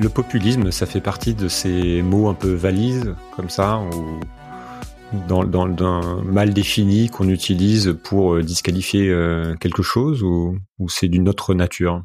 [0.00, 4.20] Le populisme, ça fait partie de ces mots un peu valises, comme ça, ou
[5.28, 11.08] dans, dans, mal défini qu'on utilise pour euh, disqualifier euh, quelque chose, ou, ou c'est
[11.08, 12.02] d'une autre nature?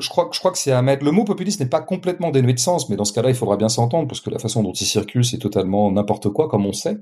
[0.00, 1.04] Je crois, je crois que c'est à mettre.
[1.04, 3.56] Le mot populiste n'est pas complètement dénué de sens, mais dans ce cas-là, il faudra
[3.56, 6.72] bien s'entendre, parce que la façon dont il circule, c'est totalement n'importe quoi, comme on
[6.72, 6.98] sait.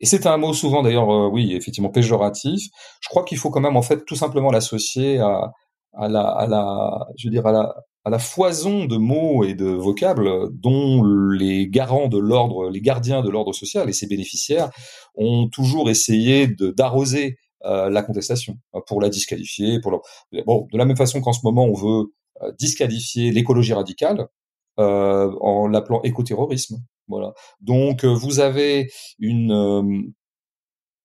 [0.00, 2.62] Et c'est un mot souvent, d'ailleurs, euh, oui, effectivement, péjoratif.
[3.00, 5.52] Je crois qu'il faut quand même, en fait, tout simplement l'associer à,
[5.92, 9.54] à la, à la, je veux dire, à la, à la foison de mots et
[9.54, 14.70] de vocables dont les garants de l'ordre, les gardiens de l'ordre social et ses bénéficiaires
[15.14, 19.80] ont toujours essayé d'arroser euh, la contestation pour la disqualifier.
[20.46, 22.12] Bon, de la même façon qu'en ce moment on veut
[22.42, 24.28] euh, disqualifier l'écologie radicale
[24.78, 26.76] euh, en l'appelant écoterrorisme.
[27.08, 27.32] Voilà.
[27.60, 30.12] Donc vous avez une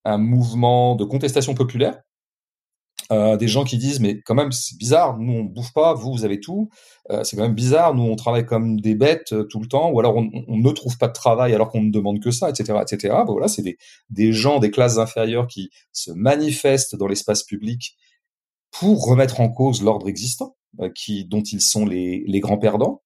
[0.06, 2.02] un mouvement de contestation populaire
[3.12, 6.12] euh, des gens qui disent mais quand même c'est bizarre, nous on bouffe pas, vous
[6.12, 6.70] vous avez tout,
[7.10, 9.90] euh, c'est quand même bizarre, nous on travaille comme des bêtes euh, tout le temps,
[9.90, 12.50] ou alors on, on, ne trouve pas de travail alors qu'on ne demande que ça,
[12.50, 13.16] etc., etc.
[13.26, 13.78] Bon, voilà, c'est des,
[14.10, 17.96] des gens des classes inférieures qui se manifestent dans l'espace public
[18.72, 23.02] pour remettre en cause l'ordre existant, euh, qui dont ils sont les, les grands perdants.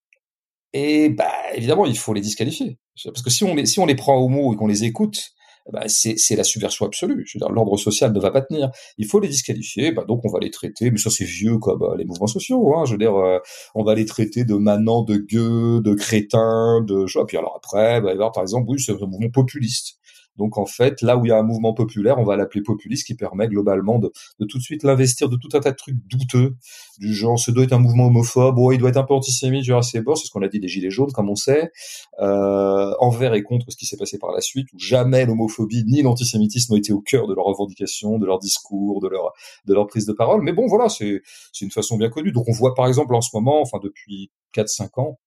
[0.73, 3.93] Et bah évidemment il faut les disqualifier parce que si on les si on les
[3.93, 5.32] prend au mot et qu'on les écoute
[5.71, 7.25] bah, c'est la subversion absolue.
[7.49, 8.69] L'ordre social ne va pas tenir.
[8.97, 9.91] Il faut les disqualifier.
[9.91, 12.75] Bah, donc on va les traiter, mais ça c'est vieux comme euh, les mouvements sociaux.
[12.75, 13.39] Hein, je veux dire, euh,
[13.75, 17.05] on va les traiter de manants, de gueux, de crétins, de.
[17.25, 19.97] Puis alors après, bah, par exemple, oui, c'est un mouvement populiste.
[20.37, 23.05] Donc en fait, là où il y a un mouvement populaire, on va l'appeler populiste,
[23.05, 24.11] qui permet globalement de,
[24.47, 26.55] tout de suite l'investir de tout un tas de trucs douteux,
[26.97, 29.63] du genre, ce doit être un mouvement homophobe, oh, il doit être un peu antisémite,
[29.63, 31.71] genre c'est c'est ce qu'on a dit des gilets jaunes, comme on sait,
[32.19, 36.01] euh, envers et contre ce qui s'est passé par la suite, où jamais l'homophobie ni
[36.01, 39.33] l'antisémitisme n'ont été au cœur de leurs revendications, de leur discours, de leur
[39.65, 40.41] de prise de parole.
[40.41, 41.21] Mais bon, voilà, c'est
[41.61, 42.31] une façon bien connue.
[42.31, 45.19] Donc on voit par exemple en ce moment, enfin depuis 4-5 ans,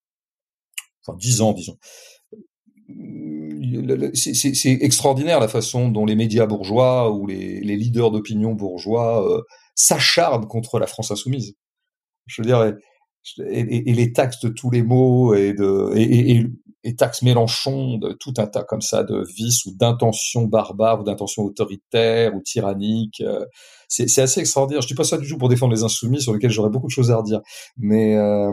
[1.03, 1.79] enfin 10 ans disons,
[4.15, 9.43] c'est extraordinaire la façon dont les médias bourgeois ou les, leaders d'opinion bourgeois euh,
[9.75, 11.55] s'acharnent contre la France insoumise.
[12.27, 12.75] Je veux dire,
[13.45, 16.47] et, les taxes de tous les mots et de et,
[16.97, 21.43] taxes Mélenchon de tout un tas comme ça de vices ou d'intentions barbares ou d'intentions
[21.43, 23.21] autoritaires ou tyranniques.
[23.23, 23.45] Euh,
[23.89, 24.83] c'est assez extraordinaire.
[24.83, 26.93] Je dis pas ça du tout pour défendre les insoumis sur lesquels j'aurais beaucoup de
[26.93, 27.41] choses à redire,
[27.77, 28.53] mais euh,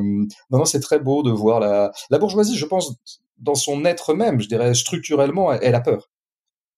[0.50, 2.58] non, non c'est très beau de voir la la bourgeoisie.
[2.58, 2.96] Je pense
[3.44, 6.10] dans son être même, je dirais structurellement, elle a peur.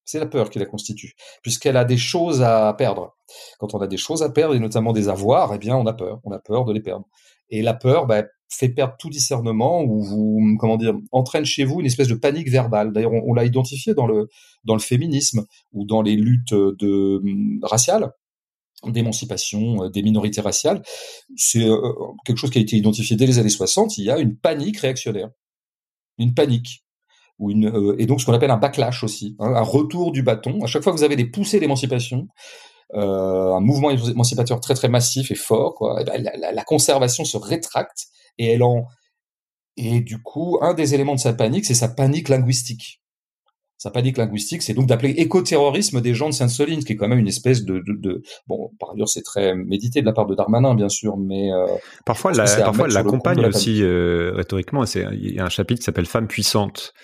[0.04, 3.16] C'est la peur qui la constitue, puisqu'elle a des choses à perdre.
[3.58, 5.92] Quand on a des choses à perdre, et notamment des avoirs, eh bien, on a
[5.92, 6.20] peur.
[6.22, 7.06] On a peur de les perdre.
[7.50, 11.86] Et la peur bah, fait perdre tout discernement, ou comment dire, entraîne chez vous une
[11.86, 12.92] espèce de panique verbale.
[12.92, 17.20] D'ailleurs, on, l'a identifié dans le féminisme ou dans les luttes de
[17.66, 18.12] raciales
[18.84, 20.82] d'émancipation euh, des minorités raciales.
[21.36, 21.76] C'est euh,
[22.24, 23.98] quelque chose qui a été identifié dès les années 60.
[23.98, 25.30] Il y a une panique réactionnaire
[26.18, 26.84] une panique
[27.38, 30.22] ou une euh, et donc ce qu'on appelle un backlash aussi, hein, un retour du
[30.22, 30.62] bâton.
[30.62, 32.28] À chaque fois que vous avez des poussées d'émancipation,
[32.94, 37.24] euh, un mouvement émancipateur très très massif et fort, quoi, et ben, la, la, conservation
[37.24, 38.06] se rétracte
[38.38, 38.86] et elle en
[39.76, 43.02] et du coup un des éléments de sa panique, c'est sa panique linguistique.
[43.78, 47.08] Sa panique linguistique, c'est donc d'appeler écoterrorisme des gens de Sainte-Soline, ce qui est quand
[47.08, 48.22] même une espèce de, de, de...
[48.46, 51.66] bon, par ailleurs, c'est très médité de la part de Darmanin, bien sûr, mais euh,
[52.06, 54.86] parfois, la, parfois, elle l'accompagne aussi euh, rhétoriquement.
[54.86, 56.94] C'est il y a un chapitre qui s'appelle "Femme puissante".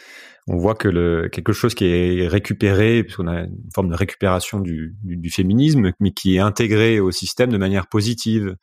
[0.48, 4.58] On voit que le, quelque chose qui est récupéré, puisqu'on a une forme de récupération
[4.58, 8.56] du, du, du, féminisme, mais qui est intégré au système de manière positive.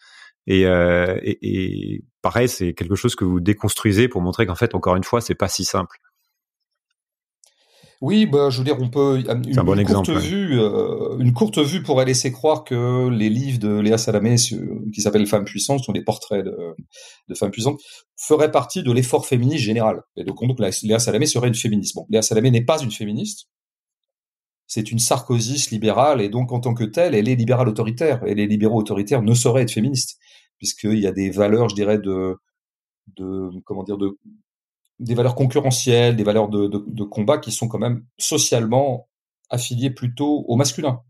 [0.45, 4.75] Et, euh, et, et pareil, c'est quelque chose que vous déconstruisez pour montrer qu'en fait,
[4.75, 5.99] encore une fois, c'est pas si simple.
[8.01, 11.57] Oui, bah, je veux dire, on peut une, un bon courte vue, euh, une courte
[11.59, 15.91] vue pourrait laisser croire que les livres de Léa Salamé, qui s'appellent Femmes puissantes, sont
[15.91, 16.55] des portraits de,
[17.27, 17.81] de femmes puissantes,
[18.15, 20.01] feraient partie de l'effort féministe général.
[20.15, 21.93] Et donc, donc Léa Salamé serait une féministe.
[21.93, 23.49] Bon, Léa Salamé n'est pas une féministe.
[24.65, 28.23] C'est une sarkozyste libérale, et donc en tant que telle, elle est libérale autoritaire.
[28.25, 30.19] Et les libéraux autoritaires ne sauraient être féministes,
[30.57, 32.35] puisqu'il y a des valeurs, je dirais, de,
[33.17, 34.17] de comment dire, de
[34.99, 39.07] des valeurs concurrentielles, des valeurs de, combat qui sont quand même socialement
[39.49, 41.01] affiliées plutôt au masculin.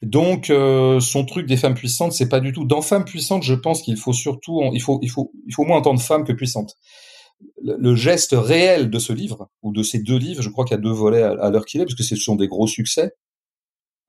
[0.00, 2.64] Donc euh, son truc des femmes puissantes, c'est pas du tout.
[2.64, 5.78] Dans femmes puissantes, je pense qu'il faut surtout, il faut, il faut, il faut moins
[5.78, 6.76] entendre femme que puissante.
[7.62, 10.78] le, geste réel de ce livre ou de ces deux livres, je crois qu'il y
[10.78, 13.12] a deux volets à, l'heure qu'il est, parce que ce sont des gros succès.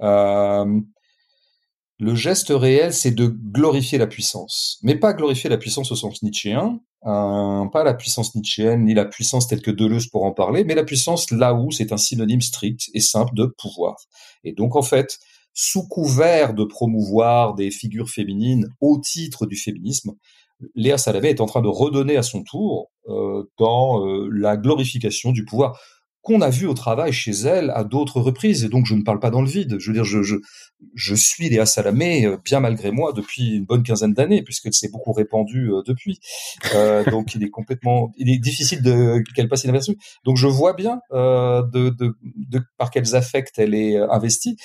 [0.01, 0.79] Euh,
[1.99, 6.23] le geste réel, c'est de glorifier la puissance, mais pas glorifier la puissance au sens
[6.23, 10.75] nietzschéen, pas la puissance nietzschéenne ni la puissance telle que Deleuze pour en parler, mais
[10.75, 13.95] la puissance là où c'est un synonyme strict et simple de pouvoir.
[14.43, 15.19] Et donc en fait,
[15.53, 20.13] sous couvert de promouvoir des figures féminines au titre du féminisme,
[20.75, 25.31] Léa Salamé est en train de redonner à son tour euh, dans euh, la glorification
[25.31, 25.79] du pouvoir
[26.29, 28.63] qu'on a vu au travail chez elle à d'autres reprises.
[28.63, 29.77] Et donc, je ne parle pas dans le vide.
[29.79, 34.13] Je veux dire, je, suis Léa Salamé, euh, bien malgré moi, depuis une bonne quinzaine
[34.13, 36.19] d'années, puisqu'elle s'est beaucoup répandue euh, depuis.
[36.75, 38.83] Euh, donc, il est complètement, il est difficile
[39.35, 39.97] qu'elle passe inaperçue.
[40.23, 42.13] Donc, je vois bien de,
[42.77, 44.55] par quels affects elle est investie.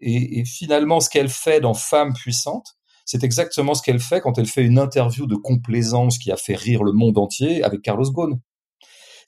[0.00, 4.38] Et, et finalement, ce qu'elle fait dans Femme puissante, c'est exactement ce qu'elle fait quand
[4.38, 8.10] elle fait une interview de complaisance qui a fait rire le monde entier avec Carlos
[8.10, 8.40] Ghosn.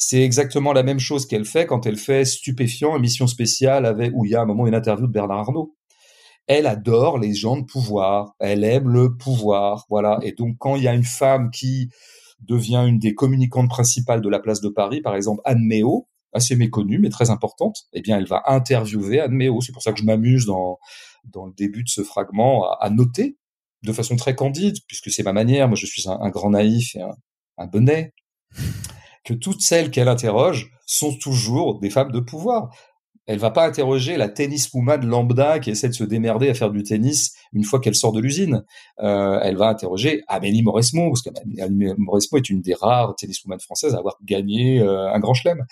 [0.05, 4.33] C'est exactement la même chose qu'elle fait quand elle fait Stupéfiant, émission spéciale où il
[4.33, 5.77] y a un moment une interview de Bernard Arnault.
[6.49, 8.35] Elle adore les gens de pouvoir.
[8.41, 9.87] Elle aime le pouvoir.
[9.89, 10.19] Voilà.
[10.23, 11.89] Et donc, quand il y a une femme qui
[12.41, 16.57] devient une des communicantes principales de la place de Paris, par exemple Anne Méo, assez
[16.57, 19.61] méconnue mais très importante, eh bien, elle va interviewer Anne Méo.
[19.61, 20.81] C'est pour ça que je m'amuse dans,
[21.33, 23.37] dans le début de ce fragment à, noter
[23.85, 25.69] de façon très candide, puisque c'est ma manière.
[25.69, 27.03] Moi, je suis un, grand naïf et
[27.57, 28.13] un bonnet
[29.25, 32.75] que toutes celles qu'elle interroge sont toujours des femmes de pouvoir.
[33.27, 36.83] Elle va pas interroger la tenniswoman lambda qui essaie de se démerder à faire du
[36.83, 38.65] tennis une fois qu'elle sort de l'usine.
[38.99, 43.95] Euh, elle va interroger Amélie Mauresmo, parce qu'Amélie Mauresmo est une des rares tenniswoman françaises
[43.95, 45.65] à avoir gagné euh, un grand chelem.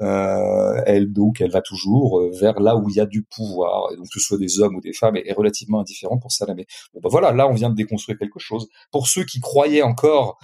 [0.00, 3.96] Euh, elle donc elle va toujours vers là où il y a du pouvoir, et
[3.96, 6.66] donc que ce soit des hommes ou des femmes est, relativement indifférent pour Salamé.
[6.94, 8.68] Bon ben voilà, là on vient de déconstruire quelque chose.
[8.90, 10.38] Pour ceux qui croyaient encore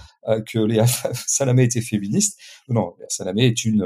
[0.46, 0.86] que Léa
[1.26, 3.84] Salamé était féministe, non, Salamé est une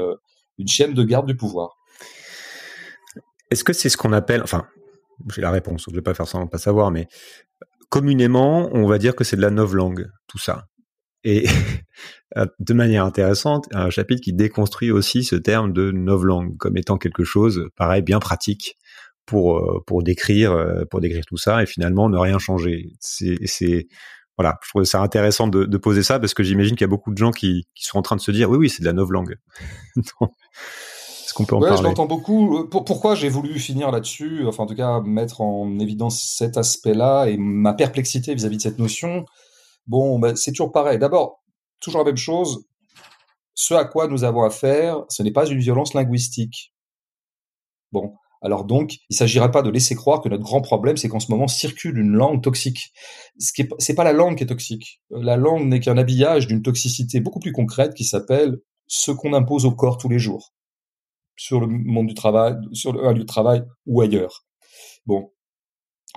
[0.57, 1.77] une chienne de garde du pouvoir.
[3.51, 4.65] Est-ce que c'est ce qu'on appelle, enfin,
[5.33, 7.07] j'ai la réponse, je ne vais pas faire sans pas savoir, mais
[7.89, 10.67] communément, on va dire que c'est de la novlangue, tout ça.
[11.23, 11.45] Et
[12.59, 17.23] de manière intéressante, un chapitre qui déconstruit aussi ce terme de novlangue comme étant quelque
[17.23, 18.77] chose, pareil, bien pratique
[19.25, 22.93] pour euh, pour décrire euh, pour décrire tout ça et finalement ne rien changer.
[22.99, 23.87] C'est
[24.37, 26.89] voilà, je trouve ça intéressant de, de poser ça parce que j'imagine qu'il y a
[26.89, 28.85] beaucoup de gens qui, qui sont en train de se dire oui oui c'est de
[28.85, 29.37] la novlangue.
[31.35, 32.57] qu'on peut en ouais, parler Je l'entends beaucoup.
[32.57, 37.25] Euh, pourquoi j'ai voulu finir là-dessus, enfin en tout cas mettre en évidence cet aspect-là
[37.25, 39.25] et ma perplexité vis-à-vis de cette notion?
[39.85, 40.97] Bon, ben, c'est toujours pareil.
[40.97, 41.43] D'abord,
[41.81, 42.65] toujours la même chose.
[43.53, 46.73] Ce à quoi nous avons affaire, ce n'est pas une violence linguistique.
[47.91, 51.07] Bon, alors donc, il ne s'agira pas de laisser croire que notre grand problème, c'est
[51.07, 52.93] qu'en ce moment circule une langue toxique.
[53.39, 55.01] Ce c'est pas la langue qui est toxique.
[55.09, 59.65] La langue n'est qu'un habillage d'une toxicité beaucoup plus concrète qui s'appelle ce qu'on impose
[59.65, 60.54] au corps tous les jours
[61.35, 64.45] sur le monde du travail, sur un lieu de travail ou ailleurs.
[65.05, 65.31] Bon.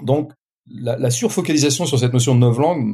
[0.03, 0.33] Donc,
[0.71, 2.85] la, la, surfocalisation sur cette notion de neuf langues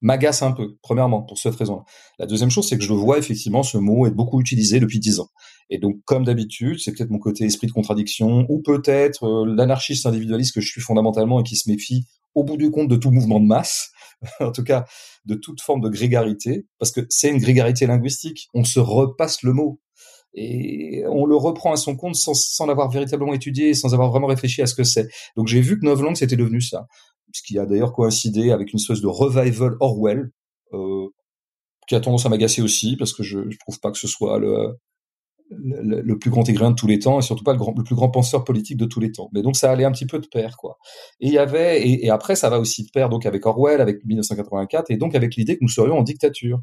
[0.00, 1.84] m'agace un peu, premièrement, pour cette raison-là.
[2.18, 4.98] La deuxième chose, c'est que je le vois effectivement, ce mot est beaucoup utilisé depuis
[4.98, 5.28] dix ans.
[5.68, 10.06] Et donc, comme d'habitude, c'est peut-être mon côté esprit de contradiction, ou peut-être euh, l'anarchiste
[10.06, 13.10] individualiste que je suis fondamentalement et qui se méfie au bout du compte de tout
[13.10, 13.90] mouvement de masse,
[14.40, 14.84] en tout cas
[15.24, 18.48] de toute forme de grégarité, parce que c'est une grégarité linguistique.
[18.54, 19.80] On se repasse le mot
[20.36, 24.26] et on le reprend à son compte sans, sans l'avoir véritablement étudié, sans avoir vraiment
[24.26, 25.08] réfléchi à ce que c'est.
[25.36, 26.86] Donc j'ai vu que Novlangue c'était devenu ça,
[27.32, 30.30] ce qui a d'ailleurs coïncidé avec une espèce de revival Orwell,
[30.72, 31.08] euh,
[31.88, 34.38] qui a tendance à m'agacer aussi parce que je, je trouve pas que ce soit
[34.38, 34.76] le,
[35.50, 38.44] le, plus grand écrivain de tous les temps et surtout pas le, plus grand penseur
[38.44, 39.30] politique de tous les temps.
[39.32, 40.78] Mais donc ça allait un petit peu de pair, quoi.
[41.20, 44.90] Et y avait et, après ça va aussi de pair donc avec Orwell, avec 1984
[44.90, 46.60] et donc avec l'idée que nous serions en dictature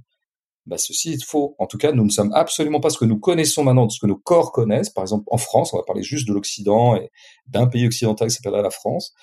[0.65, 1.55] bah, ceci est faux.
[1.59, 4.07] En tout cas, nous ne sommes absolument pas ce que nous connaissons maintenant, ce que
[4.07, 4.89] nos corps connaissent.
[4.89, 7.09] Par exemple, en France, on va parler juste de l'Occident et
[7.47, 9.13] d'un pays occidental qui s'appelle la France.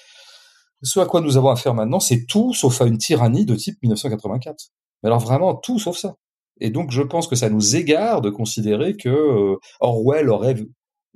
[0.83, 3.77] Ce à quoi nous avons affaire maintenant, c'est tout sauf à une tyrannie de type
[3.83, 4.71] 1984.
[5.03, 6.17] Mais alors vraiment tout sauf ça.
[6.61, 10.57] Et donc, je pense que ça nous égare de considérer que euh, Orwell aurait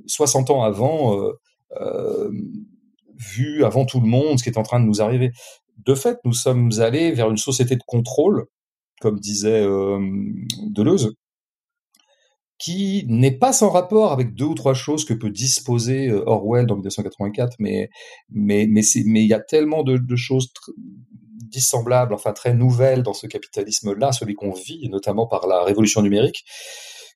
[0.06, 1.32] 60 ans avant euh,
[1.80, 2.30] euh,
[3.16, 5.32] vu avant tout le monde ce qui est en train de nous arriver.
[5.84, 8.46] De fait, nous sommes allés vers une société de contrôle
[9.00, 9.66] comme disait
[10.70, 11.14] Deleuze,
[12.58, 16.76] qui n'est pas sans rapport avec deux ou trois choses que peut disposer Orwell dans
[16.76, 17.90] 1984, mais
[18.30, 23.26] mais mais mais il y a tellement de, choses dissemblables, enfin très nouvelles dans ce
[23.26, 26.44] capitalisme-là, celui qu'on vit, notamment par la révolution numérique,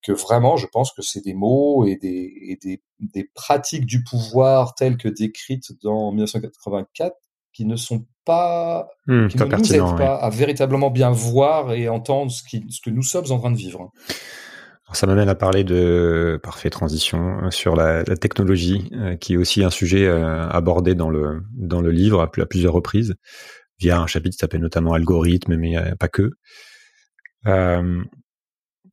[0.03, 4.05] que vraiment, je pense que c'est des mots et des, et des, des pratiques du
[4.05, 7.17] pouvoir telles que décrites dans 1984
[7.53, 11.89] qui ne sont pas, hmm, qui ne nous aide pas à véritablement bien voir et
[11.89, 13.91] entendre ce, qui, ce que nous sommes en train de vivre.
[14.87, 19.33] Alors ça m'amène à parler de parfait transition euh, sur la, la technologie, euh, qui
[19.33, 23.15] est aussi un sujet euh, abordé dans le dans le livre à, plusieurs reprises
[23.79, 26.33] via un chapitre qui s'appelle notamment algorithme, mais pas que.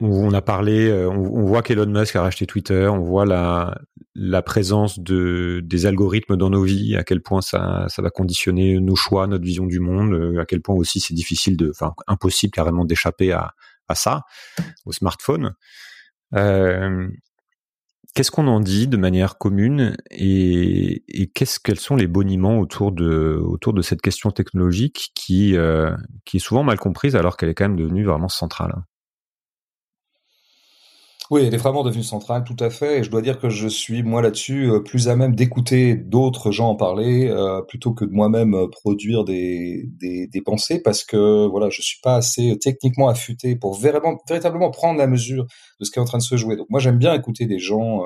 [0.02, 3.78] On a parlé, on, voit qu'Elon Musk a racheté Twitter, on voit la,
[4.16, 8.80] la présence de, des algorithmes dans nos vies, à quel point ça, ça va conditionner
[8.80, 12.52] nos choix, notre vision du monde, à quel point aussi c'est difficile de, enfin impossible
[12.52, 13.54] carrément d'échapper à,
[13.94, 14.24] ça,
[14.86, 15.54] au smartphone.
[16.34, 17.08] Euh,
[18.16, 21.04] qu'est-ce qu'on en dit de manière commune et,
[21.34, 26.38] qu'est-ce quels sont les boniments autour de autour de cette question technologique qui euh, qui
[26.38, 28.74] est souvent mal comprise alors qu'elle est quand même devenue vraiment centrale?
[31.32, 33.00] Oui, elle est vraiment devenue centrale, tout à fait.
[33.00, 36.52] Et je dois dire que je suis, moi, là-dessus, euh, plus à même d'écouter d'autres
[36.52, 41.48] gens en parler, euh, plutôt que de moi-même euh, produire des, des, pensées, parce que,
[41.48, 45.46] voilà, je suis pas assez techniquement affûté pour vraiment, véritablement prendre la mesure
[45.80, 46.58] de ce qui est en train de se jouer.
[46.58, 48.04] Donc, moi, j'aime bien écouter des gens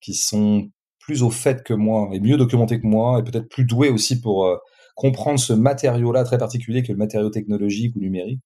[0.00, 3.64] qui sont plus au fait que moi, et mieux documentés que moi, et peut-être plus
[3.64, 4.48] doués aussi pour
[4.94, 8.40] comprendre ce matériau-là très particulier que le matériau technologique ou numérique.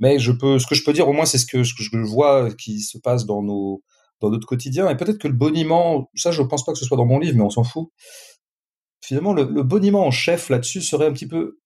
[0.00, 2.52] Mais je peux, ce que je peux dire au moins, c'est ce que, je vois
[2.54, 3.82] qui se passe dans nos,
[4.20, 4.88] dans notre quotidien.
[4.88, 7.36] Et peut-être que le boniment, ça, je pense pas que ce soit dans mon livre,
[7.36, 7.90] mais on s'en fout.
[9.02, 11.60] Finalement, le, le boniment en chef là-dessus serait un petit peu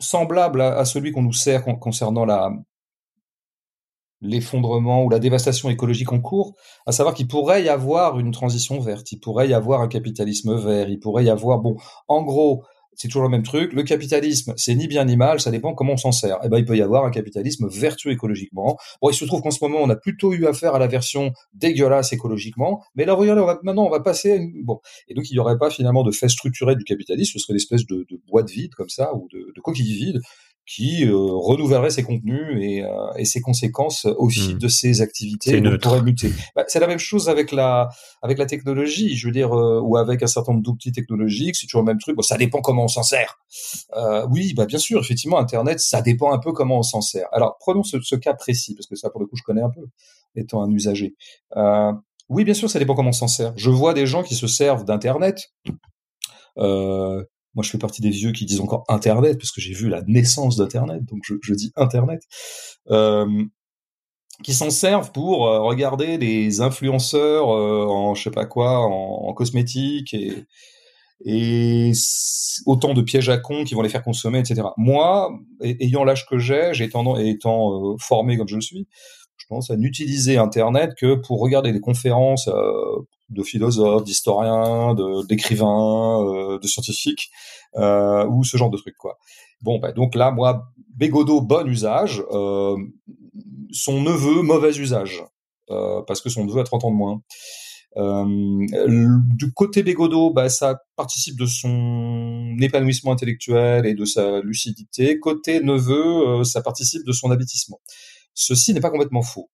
[0.00, 2.50] semblable à, celui qu'on nous sert concernant la
[4.22, 6.54] l'effondrement ou la dévastation écologique en cours,
[6.84, 10.56] à savoir qu'il pourrait y avoir une transition verte, il pourrait y avoir un capitalisme
[10.56, 11.76] vert, il pourrait y avoir, bon,
[12.06, 12.64] en gros,
[13.00, 13.72] c'est toujours le même truc.
[13.72, 16.36] Le capitalisme, c'est ni bien ni mal, ça dépend comment on s'en sert.
[16.44, 18.76] Eh ben, il peut y avoir un capitalisme vertueux écologiquement.
[19.00, 21.32] Bon, il se trouve qu'en ce moment, on a plutôt eu affaire à la version
[21.54, 22.84] dégueulasse écologiquement.
[22.94, 24.52] Mais là, regardez, maintenant, on va passer à une...
[24.64, 24.80] bon.
[25.08, 27.32] Et donc, il n'y aurait pas finalement de fait structuré du capitalisme.
[27.32, 30.20] Ce serait une espèce de, de boîte vide comme ça, ou de coquille vide,
[30.70, 34.58] qui euh, renouvellerait ses contenus et, euh, et, ses conséquences au fil hmm.
[34.58, 36.30] de ses activités donc pourrait muter.
[36.54, 37.88] Bah, c'est la même chose avec la
[38.22, 41.66] avec la technologie, je veux dire, euh, ou avec un certain nombre d'outils technologiques, c'est
[41.66, 42.14] toujours le même truc.
[42.14, 43.40] Bon, ça dépend comment on s'en sert.
[43.96, 47.26] Euh, oui, bah bien sûr, effectivement, Internet, ça dépend un peu comment on s'en sert.
[47.32, 49.70] Alors prenons ce, ce, cas précis parce que ça, pour le coup, je connais un
[49.70, 49.88] peu,
[50.36, 51.16] étant un usager.
[52.28, 53.52] oui, bien sûr, ça dépend comment on s'en sert.
[53.56, 55.50] Je vois des gens qui se servent d'Internet.
[56.58, 57.24] Euh,
[57.54, 60.02] moi, je fais partie des vieux qui disent encore Internet, parce que j'ai vu la
[60.02, 62.22] naissance d'Internet, donc je, dis Internet,
[62.90, 63.44] euh,
[64.44, 69.32] qui s'en servent pour euh, regarder des influenceurs euh, en je sais pas quoi, en,
[69.34, 71.92] cosmétique et,
[72.66, 74.62] autant de pièges à con qui vont les faire consommer, etc.
[74.78, 75.30] Moi,
[75.60, 78.88] ayant l'âge que j'ai, étant, formé comme je le suis,
[79.50, 84.94] pense à n'utiliser Internet que pour regarder des conférences euh, de philosophes, d'historiens,
[85.28, 87.30] d'écrivains, euh, de scientifiques,
[87.76, 89.18] euh, ou ce genre de trucs quoi.
[89.60, 95.22] Bon, bah, donc là, moi, Bégodeau, bon usage, son neveu, mauvais usage,
[95.68, 97.20] parce que son neveu a 30 ans de moins.
[99.36, 105.18] Du côté Bégodeau, bah, ça participe de son épanouissement intellectuel et de sa lucidité.
[105.20, 107.80] Côté neveu, ça participe de son habitissement.
[108.40, 109.50] Ceci n'est pas complètement faux.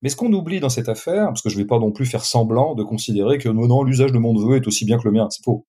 [0.00, 2.06] Mais ce qu'on oublie dans cette affaire, parce que je ne vais pas non plus
[2.06, 5.04] faire semblant de considérer que non, non l'usage de mon neveu est aussi bien que
[5.04, 5.66] le mien, c'est faux.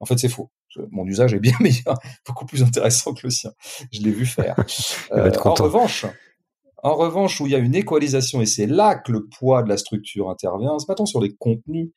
[0.00, 0.50] En fait, c'est faux.
[0.90, 1.96] Mon usage est bien meilleur,
[2.26, 3.52] beaucoup plus intéressant que le sien.
[3.92, 4.56] Je l'ai vu faire.
[5.12, 6.04] Euh, en revanche,
[6.82, 9.68] en revanche, où il y a une équalisation, et c'est là que le poids de
[9.68, 11.90] la structure intervient, c'est pas tant sur les contenus,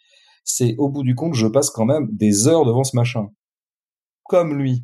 [0.46, 3.28] c'est au bout du compte, je passe quand même des heures devant ce machin.
[4.24, 4.84] Comme lui.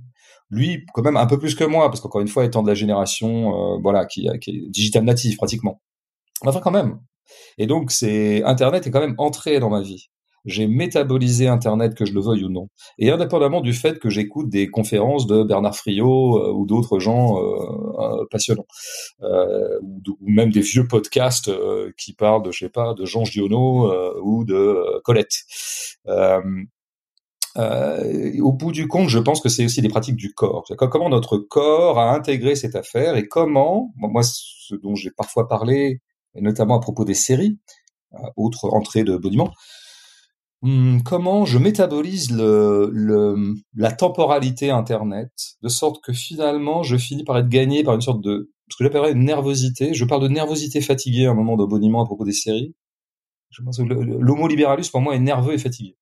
[0.50, 2.76] Lui, quand même un peu plus que moi, parce qu'encore une fois, étant de la
[2.76, 5.82] génération, euh, voilà, qui, qui est digital native pratiquement.
[6.42, 7.00] Enfin, quand même.
[7.58, 10.10] Et donc, c'est Internet est quand même entré dans ma vie.
[10.46, 12.70] J'ai métabolisé Internet, que je le veuille ou non.
[12.98, 17.38] Et indépendamment du fait que j'écoute des conférences de Bernard Friot euh, ou d'autres gens
[17.38, 17.58] euh,
[18.00, 18.66] euh passionnants,
[19.24, 23.06] euh, ou, ou, même des vieux podcasts euh, qui parlent de, je sais pas, de
[23.06, 23.92] Jean Giono
[24.24, 25.36] ou de Colette.
[27.58, 30.66] Au bout du compte, je pense que c'est aussi des pratiques du corps.
[30.78, 36.02] Comment notre corps a intégré cette affaire et comment, moi, ce dont j'ai parfois parlé
[36.38, 37.60] et notamment à propos des séries,
[38.14, 39.52] euh, autre entrée de boniment,
[40.62, 47.24] hum, comment je métabolise le, le, la temporalité Internet, de sorte que finalement, je finis
[47.24, 49.94] par être gagné par une sorte de, ce que j'appellerais une nervosité.
[49.94, 52.76] Je parle de nervosité fatiguée à un moment de boniment à propos des séries.
[53.50, 55.96] Je pense que l'homo libéralus, pour moi, est nerveux et fatigué.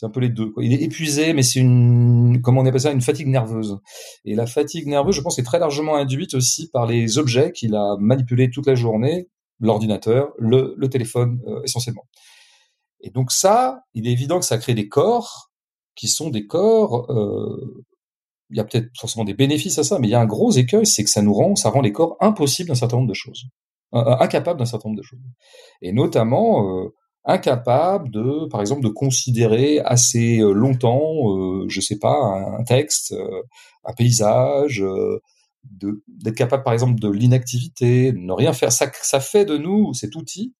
[0.00, 0.54] C'est un peu les deux.
[0.62, 3.80] Il est épuisé, mais c'est une, comment on appelle ça, une fatigue nerveuse.
[4.24, 7.74] Et la fatigue nerveuse, je pense, est très largement induite aussi par les objets qu'il
[7.74, 9.28] a manipulés toute la journée,
[9.60, 12.08] l'ordinateur, le, téléphone euh, essentiellement.
[13.02, 15.50] Et donc ça, il est évident que ça crée des corps
[15.94, 17.84] qui sont des corps euh,
[18.48, 20.50] il y a peut-être forcément des bénéfices à ça, mais il y a un gros
[20.50, 23.14] écueil, c'est que ça nous rend, ça rend les corps impossibles d'un certain nombre de
[23.14, 23.44] choses,
[23.92, 25.20] incapables d'un certain nombre de choses,
[25.82, 26.88] et notamment euh,
[27.24, 33.42] incapables de, par exemple, de considérer assez longtemps, euh, je sais pas, un, texte, euh,
[33.84, 35.20] un paysage, euh,
[36.08, 38.72] d'être capable, par exemple, de l'inactivité, de ne rien faire.
[38.72, 40.54] Ça, ça fait de nous, cet outil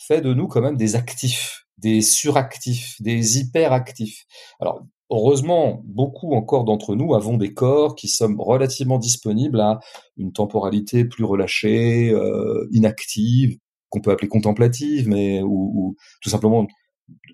[0.00, 4.24] fait de nous quand même des actifs, des suractifs, des hyperactifs.
[4.60, 9.78] Alors, heureusement, beaucoup encore d'entre nous avons des corps qui sommes relativement disponibles à
[10.16, 13.58] une temporalité plus relâchée, euh, inactive,
[13.90, 16.66] qu'on peut appeler contemplative, mais ou, tout simplement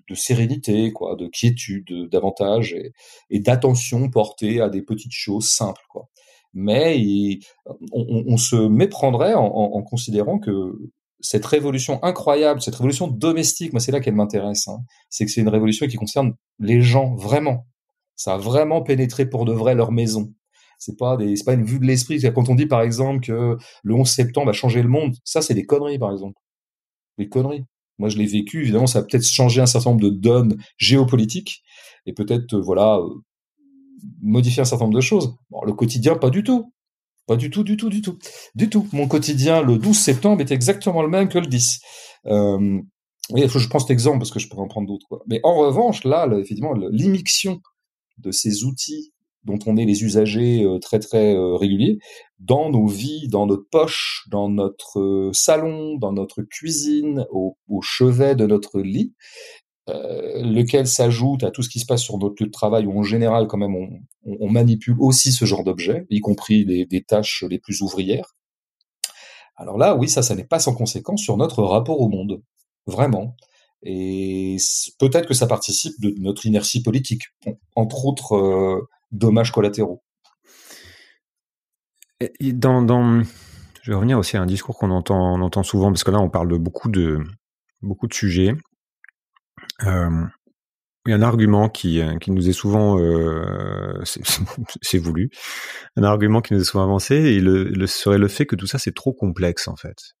[0.09, 2.75] de sérénité, quoi, de quiétude davantage
[3.29, 6.09] et, d'attention portée à des petites choses simples, quoi.
[6.53, 7.39] Mais
[7.91, 10.73] on, se méprendrait en, considérant que
[11.19, 15.41] cette révolution incroyable, cette révolution domestique, moi c'est là qu'elle m'intéresse, hein, c'est que c'est
[15.41, 17.67] une révolution qui concerne les gens vraiment.
[18.15, 20.33] Ça a vraiment pénétré pour de vrai leur maison.
[20.79, 22.21] C'est pas des, c'est pas une vue de l'esprit.
[22.33, 25.53] Quand on dit par exemple que le 11 septembre a changé le monde, ça c'est
[25.53, 26.39] des conneries par exemple.
[27.17, 27.65] Des conneries.
[27.97, 28.61] Moi je l'ai vécu.
[28.61, 31.63] Évidemment, ça a peut-être changé un certain nombre de donnes géopolitiques
[32.05, 33.09] et peut-être euh, voilà euh,
[34.21, 35.35] modifier un certain nombre de choses.
[35.65, 36.71] Le quotidien, pas du tout.
[37.25, 38.17] Pas du tout, du tout, du tout.
[38.55, 38.87] Du tout.
[38.93, 41.79] Mon quotidien, le 12 septembre, est exactement le même que le 10.
[42.27, 42.79] Euh,
[43.31, 45.23] oui, je prends cet exemple parce que je pourrais en prendre d'autres.
[45.27, 47.59] Mais en revanche, là, effectivement, l'immixion
[48.19, 49.11] de ces outils
[49.47, 51.97] dont on est les usagers euh, très très euh, réguliers
[52.37, 58.35] dans nos vies, dans notre poche, dans notre euh, salon, dans notre cuisine, au, chevet
[58.35, 59.13] de notre lit,
[59.87, 63.03] lequel s'ajoute à tout ce qui se passe sur notre lieu de travail où en
[63.03, 63.73] général quand même
[64.25, 68.35] on, manipule aussi ce genre d'objets, y compris des, tâches les plus ouvrières.
[69.55, 72.41] Alors là, oui, ça, ça n'est pas sans conséquence sur notre rapport au monde,
[72.85, 73.37] vraiment.
[73.81, 74.57] Et
[74.99, 77.23] peut-être que ça participe de notre inertie politique,
[77.75, 80.03] entre autres dommages collatéraux.
[82.41, 83.23] dans,
[83.81, 86.49] je vais revenir aussi à un discours qu'on entend, souvent, parce que là, on parle
[86.49, 87.19] de beaucoup de,
[87.81, 88.55] beaucoup de sujets.
[89.83, 90.25] Euh,
[91.07, 95.29] il y a un argument qui, euh, qui nous est souvent, euh, c'est voulu,
[95.95, 98.77] un argument qui nous est souvent avancé, et le, serait le fait que tout ça
[98.77, 100.15] c'est trop complexe en fait,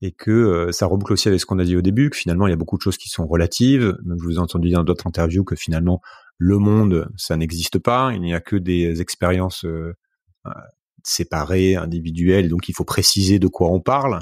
[0.00, 2.46] et que euh, ça reboucle aussi avec ce qu'on a dit au début, que finalement
[2.46, 3.96] il y a beaucoup de choses qui sont relatives.
[4.06, 6.00] Je vous ai entendu dans d'autres interviews que finalement
[6.42, 9.94] le monde ça n'existe pas, il n'y a que des expériences euh,
[11.04, 14.20] séparées, individuelles, donc il faut préciser de quoi on parle.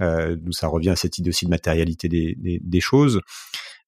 [0.00, 3.20] Euh, ça revient à cette idée aussi de matérialité des, choses.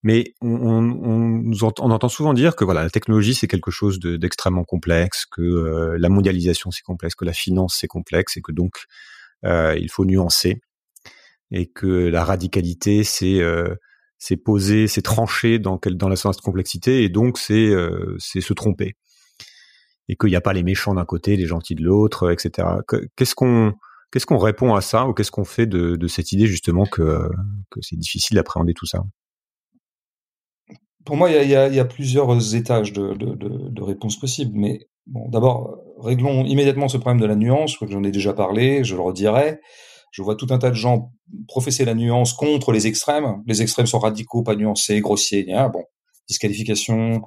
[0.03, 5.41] Mais on, entend souvent dire que voilà, la technologie c'est quelque chose d'extrêmement complexe, que
[5.41, 8.85] euh, la mondialisation c'est complexe, que la finance c'est complexe et que donc
[9.47, 10.61] euh, il faut nuancer
[11.51, 13.75] et que la radicalité c'est euh,
[14.25, 18.53] c'est poser, c'est trancher dans dans la sens de complexité et donc c'est euh, se
[18.53, 18.95] tromper
[20.09, 22.69] et qu'il n'y a pas les méchants d'un côté, les gentils de l'autre, etc.
[23.17, 27.29] Qu'est-ce qu'on répond à ça ou qu'est-ce qu'on fait de, de cette idée justement que
[27.71, 29.03] que c'est difficile d'appréhender tout ça?
[31.05, 34.53] Pour moi, il y a, y a, plusieurs étages de, de, de, réponses possibles.
[34.55, 37.77] Mais bon, d'abord, réglons immédiatement ce problème de la nuance.
[37.91, 39.59] J'en ai déjà parlé, je le redirai.
[40.13, 41.11] Je vois tout un tas de gens
[41.49, 43.43] professer la nuance contre les extrêmes.
[43.47, 45.47] Les extrêmes sont radicaux, pas nuancés, grossiers.
[45.73, 45.85] Bon,
[46.29, 47.23] disqualification,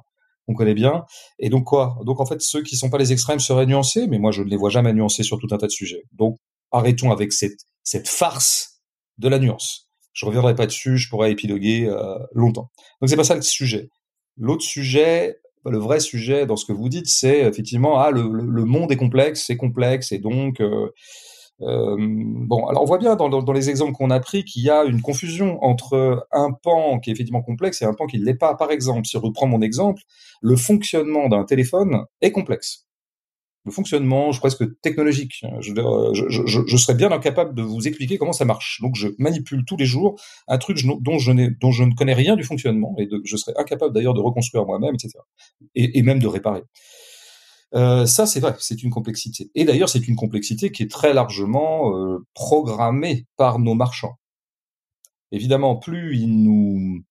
[0.48, 1.04] on connaît bien.
[1.38, 1.98] Et donc quoi?
[2.04, 4.48] Donc en fait, ceux qui sont pas les extrêmes seraient nuancés, mais moi je ne
[4.48, 6.04] les vois jamais nuancés sur tout un tas de sujets.
[6.12, 6.38] Donc
[6.70, 7.58] arrêtons avec cette,
[8.06, 8.80] farce
[9.18, 9.90] de la nuance.
[10.12, 12.70] Je reviendrai pas dessus, je pourrais épiloguer euh, longtemps.
[13.00, 13.90] Donc c'est pas ça le sujet.
[14.36, 18.64] L'autre sujet, le vrai sujet dans ce que vous dites, c'est effectivement ah le, le,
[18.64, 20.90] monde est complexe, c'est complexe et donc euh,
[21.62, 24.84] euh, bon alors on voit bien dans, les exemples qu'on a pris qu'il y a
[24.84, 28.34] une confusion entre un pan qui est effectivement complexe et un pan qui ne l'est
[28.34, 28.54] pas.
[28.54, 30.02] Par exemple, si je reprends mon exemple,
[30.42, 32.86] le fonctionnement d'un téléphone est complexe
[33.66, 35.44] le fonctionnement, je presque technologique.
[35.60, 38.80] Je, serais bien incapable de vous expliquer comment ça marche.
[38.80, 42.94] Donc je manipule tous les jours un truc dont je, ne connais rien du fonctionnement
[42.96, 45.18] et je serais incapable d'ailleurs de reconstruire moi-même, etc.
[45.74, 46.62] Et, et, même de réparer.
[47.76, 49.50] Euh, ça, c'est vrai, c'est une complexité.
[49.54, 54.18] Et d'ailleurs, c'est une complexité qui est très largement euh, programmée par nos marchands.
[55.30, 57.02] Évidemment, plus ils nous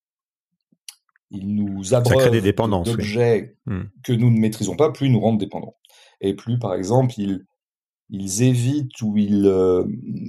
[1.31, 2.31] ils nous abreuvent
[2.83, 3.73] d'objets oui.
[3.73, 3.83] Hmm.
[4.03, 5.75] que nous ne maîtrisons pas, plus ils nous rendent dépendants
[6.21, 7.45] et plus, par exemple, ils,
[8.09, 9.83] ils évitent ou ils euh,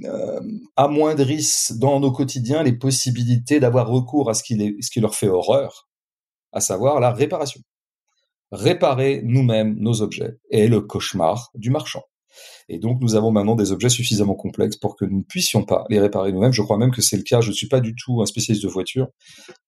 [0.05, 0.41] euh,
[0.75, 5.15] amoindrissent dans nos quotidiens les possibilités d'avoir recours à ce qui, les, ce qui leur
[5.15, 5.87] fait horreur,
[6.51, 7.61] à savoir la réparation.
[8.51, 12.03] Réparer nous-mêmes nos objets est le cauchemar du marchand.
[12.69, 15.85] Et donc, nous avons maintenant des objets suffisamment complexes pour que nous ne puissions pas
[15.89, 16.51] les réparer nous-mêmes.
[16.51, 17.41] Je crois même que c'est le cas.
[17.41, 19.07] Je ne suis pas du tout un spécialiste de voitures,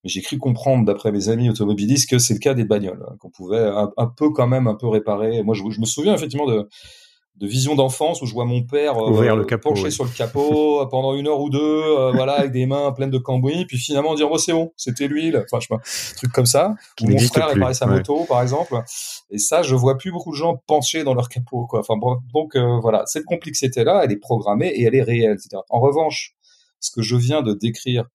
[0.04, 3.16] mais j'ai cru comprendre, d'après mes amis automobilistes, que c'est le cas des bagnoles, hein,
[3.20, 3.60] qu'on pouvait
[3.98, 5.44] un, peu quand même un peu réparer.
[5.44, 6.68] Moi, je me souviens effectivement de
[7.40, 10.86] de vision d'enfance où je vois mon père euh, le capot, penché sur le capot
[10.92, 14.14] pendant une heure ou deux, euh, voilà, avec des mains pleines de cambouis, puis finalement
[14.14, 15.82] dire oh c'est bon, c'était l'huile, enfin je sais pas,
[16.18, 16.76] truc comme ça.
[17.02, 18.76] Ou mon frère réparait sa moto par exemple.
[19.32, 21.80] Et ça, je vois plus beaucoup de gens penchés dans leur capot, quoi.
[21.80, 25.34] Enfin bon, donc euh, voilà, cette complexité là, elle est programmée et elle est réelle,
[25.34, 25.62] etc.
[25.70, 26.36] En revanche,
[26.82, 28.06] ce que je viens de décrire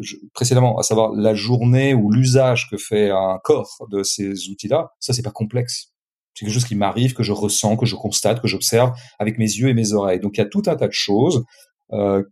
[0.00, 4.92] je, précédemment, à savoir la journée ou l'usage que fait un corps de ces outils-là,
[5.00, 5.92] ça c'est pas complexe.
[6.40, 9.44] C'est quelque chose qui m'arrive, que je ressens, que je constate, que j'observe avec mes
[9.44, 10.20] yeux et mes oreilles.
[10.20, 11.44] Donc il y a tout un tas de choses
[11.92, 12.22] euh,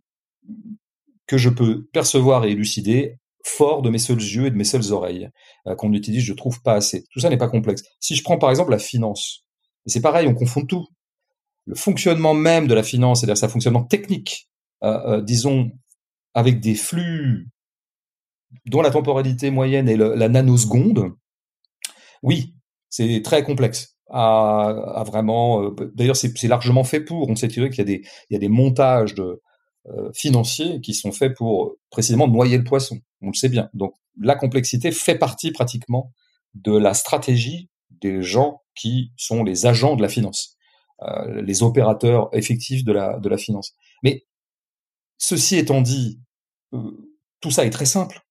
[1.27, 4.91] que je peux percevoir et élucider fort de mes seuls yeux et de mes seules
[4.91, 5.29] oreilles,
[5.67, 7.03] euh, qu'on utilise, je trouve, pas assez.
[7.11, 7.83] Tout ça n'est pas complexe.
[7.99, 9.45] Si je prends par exemple la finance,
[9.85, 10.87] c'est pareil, on confond tout.
[11.67, 14.49] Le fonctionnement même de la finance, c'est-à-dire sa fonctionnement technique,
[14.81, 15.69] euh, disons,
[16.33, 17.47] avec des flux
[18.65, 21.11] dont la temporalité moyenne est la nanoseconde,
[22.23, 22.55] oui,
[22.89, 23.98] c'est très complexe.
[24.11, 27.29] À, vraiment, euh, d'ailleurs, c'est largement fait pour.
[27.29, 29.41] On sait qu'il y a y a des montages de,
[29.87, 32.99] euh, financiers qui sont faits pour précisément noyer le poisson.
[33.21, 33.69] On le sait bien.
[33.73, 36.11] Donc, la complexité fait partie pratiquement
[36.53, 40.57] de la stratégie des gens qui sont les agents de la finance,
[41.01, 43.73] euh, les opérateurs effectifs de la, de la finance.
[44.03, 44.25] Mais
[45.17, 46.19] ceci étant dit,
[47.39, 48.21] tout ça est très simple.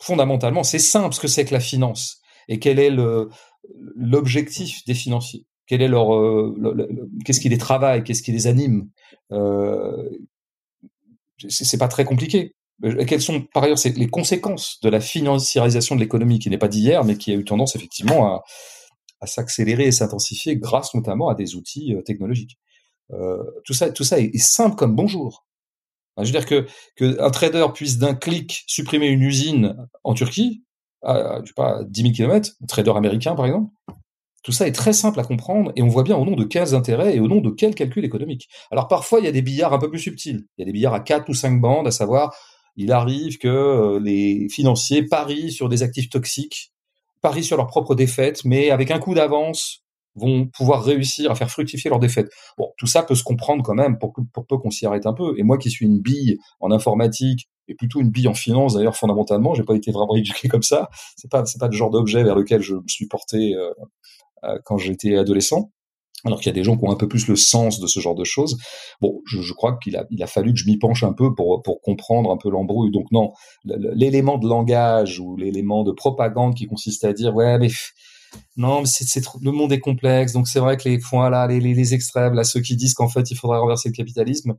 [0.00, 2.90] Fondamentalement, c'est simple ce que c'est que la finance et quel est
[3.94, 5.46] l'objectif des financiers.
[5.66, 6.54] Quel est leur euh,
[7.24, 8.88] qu'est-ce qui les travaille qu'est-ce qui les anime
[9.32, 10.08] euh,
[11.48, 12.54] c'est pas très compliqué.
[13.06, 17.04] Quelles sont par ailleurs les conséquences de la financiarisation de l'économie qui n'est pas d'hier
[17.04, 18.42] mais qui a eu tendance effectivement
[19.20, 22.58] à, s'accélérer et s'intensifier grâce notamment à des outils euh, technologiques.
[23.12, 25.46] Euh, tout ça tout ça est, simple comme bonjour.
[26.16, 30.64] Je veux dire que, que un trader puisse d'un clic supprimer une usine en Turquie,
[31.04, 33.70] je sais pas, 10 000 km, trader américain par exemple.
[34.42, 36.74] Tout ça est très simple à comprendre et on voit bien au nom de quels
[36.74, 38.48] intérêts et au nom de quels calculs économiques.
[38.70, 40.46] Alors parfois, il y a des billards un peu plus subtils.
[40.56, 42.34] Il y a des billards à 4 ou 5 bandes, à savoir,
[42.76, 46.72] il arrive que euh, les financiers parient sur des actifs toxiques,
[47.20, 49.84] parient sur leur propre défaite, mais avec un coup d'avance,
[50.20, 52.30] vont pouvoir réussir à faire fructifier leur défaite.
[52.58, 55.12] Bon, tout ça peut se comprendre quand même pour, pour peu qu'on s'y arrête un
[55.12, 55.34] peu.
[55.38, 58.96] Et moi qui suis une bille en informatique et plutôt une bille en finance d'ailleurs
[58.96, 59.54] fondamentalement.
[59.54, 60.90] J'ai pas été vraiment éduqué comme ça.
[61.16, 63.70] C'est pas c'est pas le genre d'objet vers lequel je me suis porté euh,
[64.44, 65.70] euh, quand j'étais adolescent.
[66.24, 67.98] Alors qu'il y a des gens qui ont un peu plus le sens de ce
[67.98, 68.58] genre de choses.
[69.00, 71.34] Bon, je, je crois qu'il a, il a fallu que je m'y penche un peu
[71.34, 72.90] pour, pour comprendre un peu l'embrouille.
[72.90, 73.32] Donc non,
[73.64, 77.70] l'élément de langage ou l'élément de propagande qui consiste à dire ouais mais
[78.56, 81.60] non, mais c'est, le monde est complexe, donc c'est vrai que les points là, les,
[81.60, 84.54] les, extrêmes, là, ceux qui disent qu'en fait il faudrait renverser le capitalisme,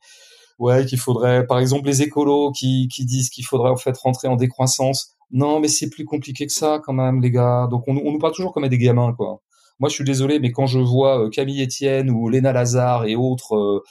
[0.61, 4.27] ouais, qu'il faudrait, par exemple, les écolos qui, qui disent qu'il faudrait en fait rentrer
[4.27, 5.15] en décroissance.
[5.31, 7.67] Non, mais c'est plus compliqué que ça quand même, les gars.
[7.69, 9.41] Donc on, nous parle toujours comme des gamins, quoi.
[9.79, 13.15] Moi, je suis désolé, mais quand je vois euh, Camille Etienne ou Léna Lazare et
[13.15, 13.83] autres euh,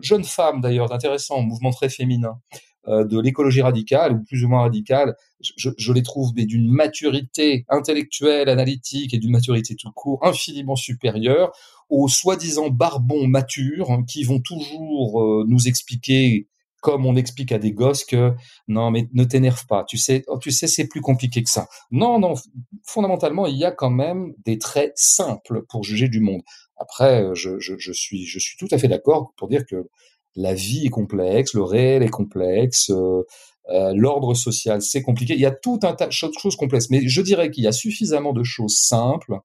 [0.00, 2.38] jeunes femmes d'ailleurs, intéressants, mouvement très féminin,
[2.86, 5.14] de l'écologie radicale ou plus ou moins radicale,
[5.56, 11.52] je, les trouve d'une maturité intellectuelle, analytique et d'une maturité tout court infiniment supérieure
[11.90, 16.48] aux soi-disant barbons matures hein, qui vont toujours euh, nous expliquer
[16.80, 18.34] comme on explique à des gosses que
[18.68, 21.66] non mais ne t'énerve pas, tu sais, oh, tu sais c'est plus compliqué que ça.
[21.90, 22.34] Non non,
[22.82, 26.42] fondamentalement il y a quand même des traits simples pour juger du monde.
[26.76, 29.88] Après euh, je suis je suis tout à fait d'accord pour dire que
[30.36, 33.22] la vie est complexe, le réel est complexe, euh,
[33.70, 35.34] euh l'ordre social c'est compliqué.
[35.34, 37.72] Il y a tout un tas de choses complexes, mais je dirais qu'il y a
[37.72, 39.38] suffisamment de choses simples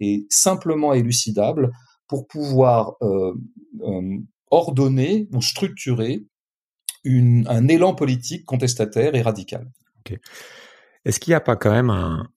[0.00, 1.72] et simplement élucidable
[2.08, 3.34] pour pouvoir euh,
[3.82, 4.18] euh,
[4.50, 6.24] ordonner ou structurer
[7.04, 9.70] une, un élan politique contestataire et radical.
[10.00, 10.18] Okay.
[11.04, 12.28] Est-ce qu'il n'y a pas quand même un,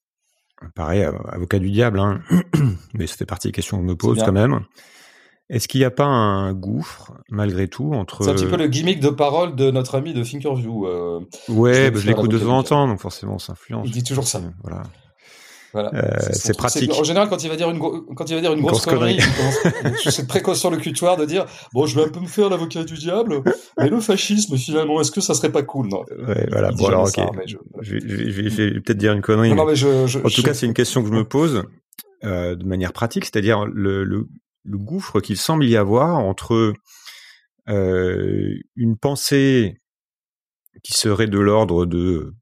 [0.74, 2.22] pareil, avocat du diable, hein,
[2.94, 4.64] mais ça fait partie des questions que je me pose quand même.
[5.50, 8.24] Est-ce qu'il n'y a pas un gouffre, malgré tout, entre...
[8.24, 10.86] C'est un petit peu le gimmick de parole de notre ami de Thinkerview.
[10.86, 13.86] Euh, ouais, je, bah, je l'écoute de temps en temps, donc forcément ça influence.
[13.86, 14.40] Il dit toujours ça.
[14.62, 14.82] Voilà.
[15.74, 15.92] Voilà.
[15.92, 16.92] Euh, c'est pratique.
[16.92, 19.18] En général, quand il va dire une, quand il va dire une, grosse, grosse connerie,
[19.18, 19.96] connerie.
[20.06, 23.42] cette précaution locutoire de dire bon, je vais un peu me faire l'avocat du diable,
[23.76, 26.04] mais le fascisme, finalement, est-ce que ça serait pas cool Non.
[26.28, 26.70] Ouais, voilà.
[26.70, 27.16] Bon alors, ok.
[27.16, 27.56] Ça, je...
[27.80, 29.52] Je, vais, je, vais, peut-être dire une connerie.
[29.52, 31.64] Non, mais en tout cas, c'est une question que je me pose
[32.22, 34.28] euh, de manière pratique, c'est-à-dire le, le,
[34.64, 36.74] le gouffre qu'il semble y avoir entre
[37.68, 39.80] euh, une pensée
[40.82, 42.34] qui serait de l'ordre de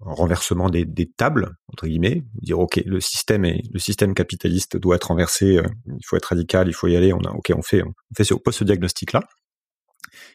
[0.00, 5.60] renversement des, tables entre guillemets, dire ok le système le système capitaliste doit être renversé,
[5.86, 8.64] il faut être radical, il faut y aller, on ok on fait on fait ce,
[8.64, 9.22] diagnostic là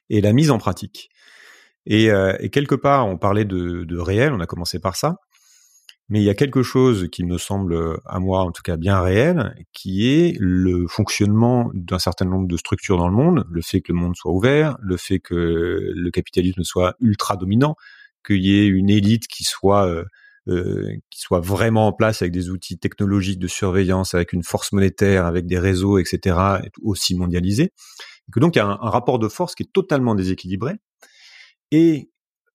[0.10, 1.10] et la mise en pratique.
[1.86, 2.08] Et,
[2.40, 5.18] et quelque part on parlait de, de réel, on a commencé par ça
[6.10, 9.02] mais il y a quelque chose qui me semble, à moi en tout cas, bien
[9.02, 13.82] réel, qui est le fonctionnement d'un certain nombre de structures dans le monde, le fait
[13.82, 17.76] que le monde soit ouvert, le fait que le capitalisme soit ultra dominant,
[18.26, 20.04] qu'il y ait une élite qui soit euh,
[20.50, 24.74] euh, qui soit vraiment en place avec des outils technologiques de surveillance, avec une force
[24.74, 26.38] monétaire, avec des réseaux, etc.,
[26.82, 27.72] aussi mondialisés.
[28.32, 30.74] Que donc il y a un, un rapport de force qui est totalement déséquilibré.
[31.72, 32.12] Et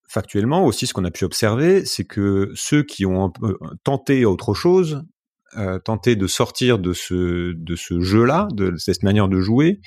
[0.08, 4.54] factuellement aussi, ce qu'on a pu observer, c'est que ceux qui ont peu tenté autre
[4.54, 5.04] chose,
[5.56, 9.80] euh, tenté de sortir de ce de ce jeu-là, de cette manière de jouer,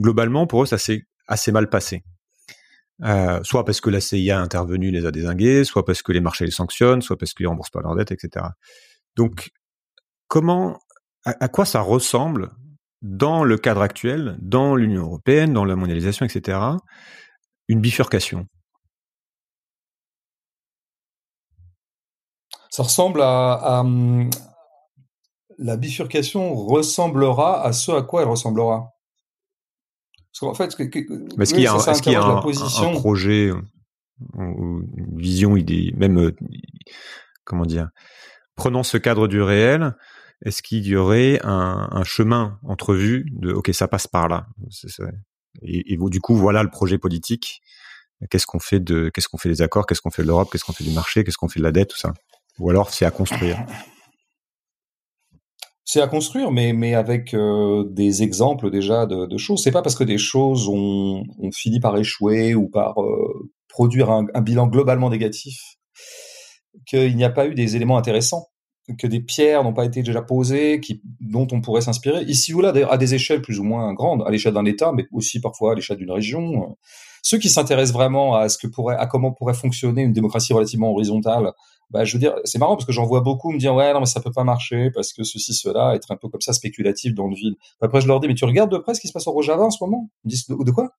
[0.00, 2.04] globalement pour eux, ça s'est assez mal passé.
[3.04, 6.20] Euh, soit parce que la CIA a intervenu, les a désingués, soit parce que les
[6.20, 8.46] marchés les sanctionnent, soit parce qu'ils remboursent pas leurs dettes, etc.
[9.16, 9.50] Donc,
[10.26, 10.78] comment,
[11.24, 12.50] à quoi ça ressemble
[13.02, 16.58] dans le cadre actuel, dans l'Union européenne, dans la mondialisation, etc.,
[17.68, 18.46] une bifurcation?
[22.78, 24.30] Ça ressemble à, hum,
[25.58, 28.92] la bifurcation ressemblera à ce à quoi elle ressemblera.
[30.30, 33.50] Parce qu'en fait, est-ce qu'il y a, un, y a un, projet,
[34.36, 36.36] une vision, idée, même euh,
[37.44, 37.88] comment dire,
[38.54, 39.96] prenant ce cadre du réel,
[40.44, 44.46] est-ce qu'il y aurait un, un, chemin entrevu de ok ça passe par là.
[45.62, 47.60] Et, et, du coup voilà le projet politique.
[48.30, 50.64] Qu'est-ce qu'on fait de qu'est-ce qu'on fait des accords qu'est-ce qu'on fait de l'Europe qu'est-ce
[50.64, 52.12] qu'on fait du marché qu'est-ce qu'on fait de la dette tout ça
[52.58, 53.64] ou alors c'est à construire
[55.90, 59.62] C'est à construire, mais, mais avec euh, des exemples déjà de, de choses.
[59.62, 64.10] C'est pas parce que des choses ont, ont fini par échouer ou par euh, produire
[64.10, 65.58] un, un, bilan globalement négatif
[66.86, 68.48] qu'il n'y a pas eu des éléments intéressants,
[68.98, 72.22] que des pierres n'ont pas été déjà posées, qui, dont on pourrait s'inspirer.
[72.24, 75.06] Ici ou là, à des échelles plus ou moins grandes, à l'échelle d'un État, mais
[75.12, 76.76] aussi parfois à l'échelle d'une région.
[77.22, 80.90] Ceux qui s'intéressent vraiment à ce que pourrait, à comment pourrait fonctionner une démocratie relativement
[80.90, 81.52] horizontale
[81.90, 84.00] bah, je veux dire, c'est marrant parce que j'en vois beaucoup me dire ouais non
[84.00, 87.14] mais ça peut pas marcher parce que ceci cela être un peu comme ça spéculatif
[87.14, 87.54] dans le vide.
[87.80, 89.64] Après je leur dis mais tu regardes de près ce qui se passe au Rojava
[89.64, 90.10] en ce moment?
[90.24, 90.90] Ils me disent de, de quoi?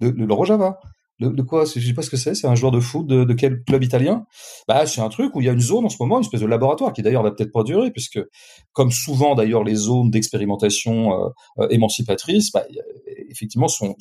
[0.00, 0.80] De, de, le Rojava
[1.20, 2.34] de, quoi Je sais pas ce que c'est.
[2.34, 4.26] C'est un joueur de foot de, quel club italien?
[4.66, 6.40] Bah, c'est un truc où il y a une zone en ce moment, une espèce
[6.40, 8.20] de laboratoire qui d'ailleurs va peut-être pas durer, puisque
[8.72, 12.64] comme souvent d'ailleurs les zones d'expérimentation euh, euh, émancipatrices, bah,
[13.30, 13.92] effectivement, euh,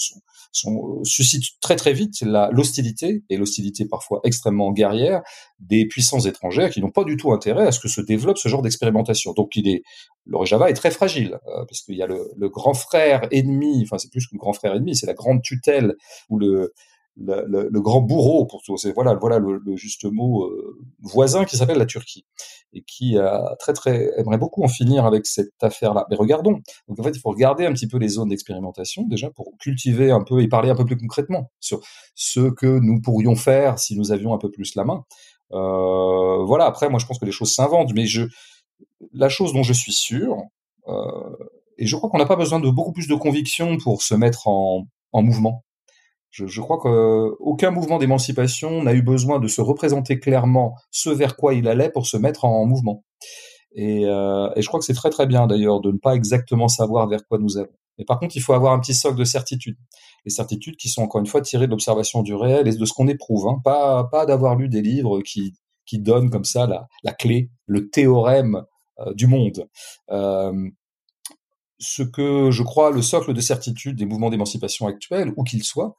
[1.04, 2.22] suscitent très très vite
[2.52, 5.22] l'hostilité et l'hostilité parfois extrêmement guerrière
[5.60, 8.50] des puissances étrangères qui n'ont pas du tout intérêt à ce que se développe ce
[8.50, 9.34] genre d'expérimentation.
[9.34, 9.84] Donc, il est
[10.26, 14.10] le Rojava est très fragile parce qu'il y a le, grand frère ennemi, enfin c'est
[14.10, 15.96] plus que le grand frère ennemi, c'est la grande tutelle
[16.30, 16.74] ou le
[17.18, 18.78] le, grand bourreau pour tout.
[18.78, 22.26] C'est voilà, voilà le, juste mot euh, voisin qui s'appelle la Turquie
[22.74, 26.06] et qui a très très aimerait beaucoup en finir avec cette affaire-là.
[26.10, 26.60] Mais regardons.
[26.88, 30.12] Donc en fait, il faut regarder un petit peu les zones d'expérimentation déjà pour cultiver
[30.12, 31.82] un peu et parler un peu plus concrètement sur
[32.16, 35.06] ce que nous pourrions faire si nous avions un peu plus la main.
[35.52, 36.66] Euh, voilà.
[36.66, 38.24] Après, moi, je pense que les choses s'inventent, mais je
[39.12, 40.38] la chose dont je suis sûr.
[40.88, 41.36] Euh,
[41.78, 44.48] et je crois qu'on n'a pas besoin de beaucoup plus de conviction pour se mettre
[44.48, 45.64] en, en mouvement.
[46.30, 51.36] Je, je crois qu'aucun mouvement d'émancipation n'a eu besoin de se représenter clairement ce vers
[51.36, 53.04] quoi il allait pour se mettre en, mouvement.
[53.76, 56.68] Et, euh, et, je crois que c'est très très bien d'ailleurs de ne pas exactement
[56.68, 57.74] savoir vers quoi nous allons.
[58.00, 59.78] Mais par contre, il faut avoir un petit socle de certitude.
[60.26, 62.94] Les certitudes qui sont encore une fois tirées de l'observation du réel et de ce
[62.94, 63.48] qu'on éprouve.
[63.48, 63.62] Hein.
[63.64, 65.54] Pas, pas d'avoir lu des livres qui,
[65.86, 68.64] qui donnent comme ça la, la clé, le théorème
[69.16, 69.68] du monde.
[70.12, 70.70] Euh,
[71.80, 75.96] ce que je crois le socle de certitude des mouvements d'émancipation actuels, où qu'ils soient,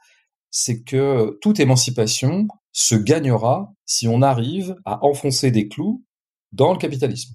[0.50, 6.04] c'est que toute émancipation se gagnera si on arrive à enfoncer des clous
[6.52, 7.34] dans le capitalisme.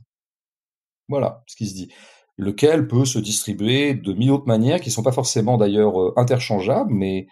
[1.09, 1.91] Voilà ce qui se dit.
[2.37, 6.13] Lequel peut se distribuer de mille autres manières qui ne sont pas forcément d'ailleurs euh,
[6.15, 7.27] interchangeables, mais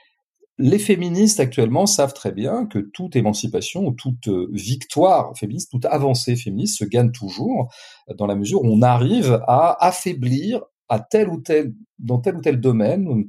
[0.60, 6.36] les féministes actuellement savent très bien que toute émancipation, toute euh, victoire féministe, toute avancée
[6.36, 7.72] féministe se gagne toujours
[8.18, 13.26] dans la mesure où on arrive à affaiblir dans tel ou tel domaine,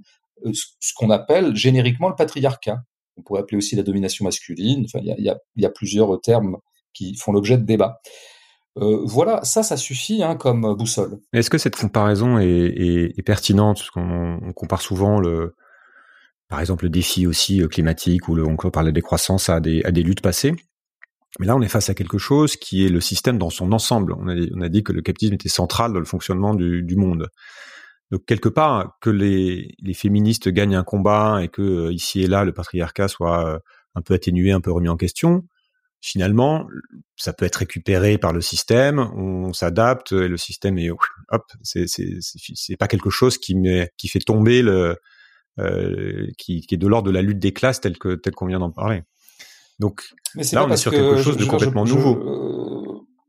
[0.46, 2.82] euh, ce qu'on appelle génériquement le patriarcat.
[3.16, 4.86] On pourrait appeler aussi la domination masculine.
[4.94, 6.56] Il y a, plusieurs termes
[6.94, 8.00] qui font l'objet de débats.
[8.78, 11.18] Euh, voilà, ça, ça suffit hein, comme boussole.
[11.32, 13.90] Est-ce que cette comparaison est, pertinente?
[13.96, 15.56] On compare souvent le,
[16.48, 19.82] par exemple, le défi aussi euh, climatique ou le, on parle de décroissance à des,
[20.02, 20.54] luttes passées.
[21.38, 24.14] Mais là, on est face à quelque chose qui est le système dans son ensemble.
[24.14, 27.28] On a, dit que le capitalisme était central dans le fonctionnement du, monde.
[28.10, 32.44] Donc quelque part que les, féministes gagnent un combat et que euh, ici et là
[32.44, 33.58] le patriarcat soit euh,
[33.94, 35.44] un peu atténué, un peu remis en question,
[36.00, 36.66] finalement,
[37.16, 42.76] ça peut être récupéré par le système, on s'adapte, et le système est hop, c'est
[42.78, 44.96] pas quelque chose qui fait tomber le
[46.36, 48.60] qui, qui, est de l'ordre de la lutte des classes tel que tel qu'on vient
[48.60, 49.02] d'en parler.
[49.78, 50.02] Donc
[50.34, 52.16] Mais là, on est sur quelque chose de complètement nouveau.
[52.16, 52.78] Euh,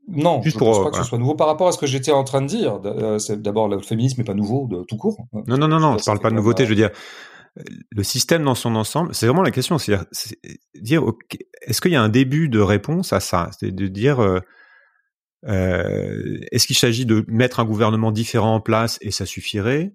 [0.08, 1.86] non, Juste je ne pense pas que ce soit nouveau par rapport à ce que
[1.86, 2.80] j'étais en train de dire.
[2.84, 5.18] Euh, d'abord, le féminisme n'est pas nouveau de tout court.
[5.46, 5.98] Non, non, non, non.
[5.98, 6.64] Je parle pas de nouveauté.
[6.64, 6.90] Je veux dire,
[7.90, 9.78] le système dans son ensemble, c'est vraiment la question.
[9.78, 9.96] C'est
[10.74, 11.04] dire,
[11.62, 13.50] est-ce qu'il y a un début de réponse à ça?
[13.58, 14.40] C'est de dire, euh,
[15.46, 19.94] euh, est-ce qu'il s'agit de mettre un gouvernement différent en place et ça suffirait?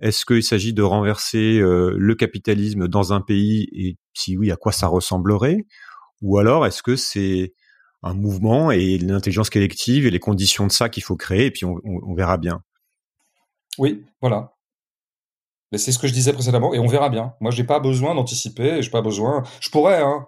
[0.00, 4.56] Est-ce qu'il s'agit de renverser euh, le capitalisme dans un pays et si oui, à
[4.56, 5.66] quoi ça ressemblerait?
[6.22, 7.54] Ou alors est-ce que c'est
[8.02, 11.64] un mouvement et l'intelligence collective et les conditions de ça qu'il faut créer et puis
[11.64, 12.62] on, verra bien?
[13.78, 14.54] Oui, voilà
[15.78, 17.34] c'est ce que je disais précédemment, et on verra bien.
[17.40, 19.42] Moi, j'ai pas besoin d'anticiper, j'ai pas besoin.
[19.60, 20.26] Je pourrais, hein.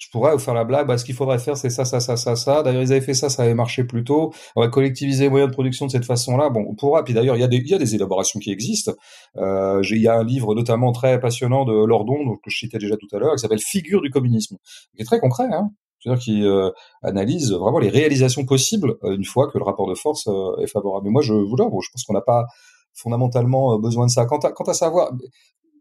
[0.00, 2.16] Je pourrais vous faire la blague, bah, ce qu'il faudrait faire, c'est ça, ça, ça,
[2.16, 2.62] ça, ça.
[2.62, 4.32] D'ailleurs, ils avaient fait ça, ça avait marché plus tôt.
[4.56, 6.48] On va collectiviser les moyens de production de cette façon-là.
[6.48, 7.04] Bon, on pourra.
[7.04, 8.92] Puis d'ailleurs, il y a des, élaborations qui existent.
[9.36, 12.96] Euh, il y a un livre notamment très passionnant de Lordon, que je citais déjà
[12.96, 14.56] tout à l'heure, qui s'appelle Figure du communisme,
[14.96, 15.70] qui est très concret, hein.
[16.00, 16.70] C'est-à-dire qui euh,
[17.02, 20.66] analyse vraiment les réalisations possibles euh, une fois que le rapport de force euh, est
[20.66, 21.04] favorable.
[21.04, 22.46] Mais moi, je vous bon, je pense qu'on n'a pas
[22.94, 24.24] fondamentalement besoin de ça.
[24.24, 25.12] Quant à, quant à savoir,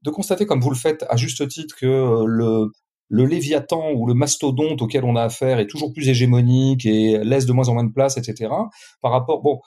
[0.03, 2.71] de constater comme vous le faites à juste titre que le,
[3.09, 7.45] le léviathan ou le mastodonte auquel on a affaire est toujours plus hégémonique et laisse
[7.45, 8.51] de moins en moins de place, etc.
[9.01, 9.59] Par rapport, bon,